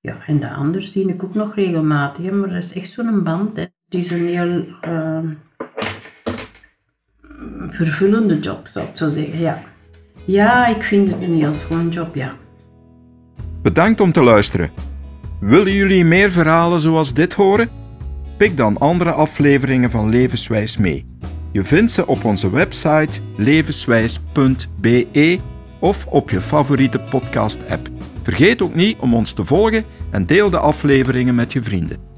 Ja, 0.00 0.16
en 0.26 0.40
de 0.40 0.50
anderen 0.50 0.88
zie 0.88 1.08
ik 1.08 1.24
ook 1.24 1.34
nog 1.34 1.54
regelmatig, 1.54 2.24
hè, 2.24 2.32
maar 2.32 2.48
dat 2.48 2.62
is 2.62 2.72
echt 2.72 2.90
zo'n 2.90 3.22
band. 3.22 3.56
Hè. 3.56 3.62
Het 3.62 3.94
is 3.94 4.10
een 4.10 4.26
heel 4.26 4.64
ehm, 4.80 5.26
vervullende 7.72 8.38
job, 8.38 8.68
zal 8.72 8.82
ik 8.82 8.96
zo 8.96 9.08
zeggen, 9.08 9.38
ja. 9.38 9.62
Ja, 10.24 10.66
ik 10.66 10.82
vind 10.82 11.10
het 11.10 11.22
een 11.22 11.34
heel 11.34 11.54
schoon 11.54 11.88
job, 11.88 12.14
ja. 12.14 12.32
Bedankt 13.62 14.00
om 14.00 14.12
te 14.12 14.22
luisteren. 14.22 14.70
Willen 15.40 15.72
jullie 15.72 16.04
meer 16.04 16.30
verhalen 16.30 16.80
zoals 16.80 17.14
dit 17.14 17.34
horen? 17.34 17.68
Pik 18.36 18.56
dan 18.56 18.78
andere 18.78 19.12
afleveringen 19.12 19.90
van 19.90 20.08
Levenswijs 20.08 20.76
mee. 20.76 21.06
Je 21.52 21.64
vindt 21.64 21.92
ze 21.92 22.06
op 22.06 22.24
onze 22.24 22.50
website 22.50 23.20
levenswijs.be 23.36 25.38
of 25.78 26.06
op 26.06 26.30
je 26.30 26.40
favoriete 26.40 27.00
podcast-app. 27.00 27.88
Vergeet 28.22 28.62
ook 28.62 28.74
niet 28.74 28.96
om 29.00 29.14
ons 29.14 29.32
te 29.32 29.44
volgen 29.44 29.84
en 30.10 30.26
deel 30.26 30.50
de 30.50 30.58
afleveringen 30.58 31.34
met 31.34 31.52
je 31.52 31.62
vrienden. 31.62 32.13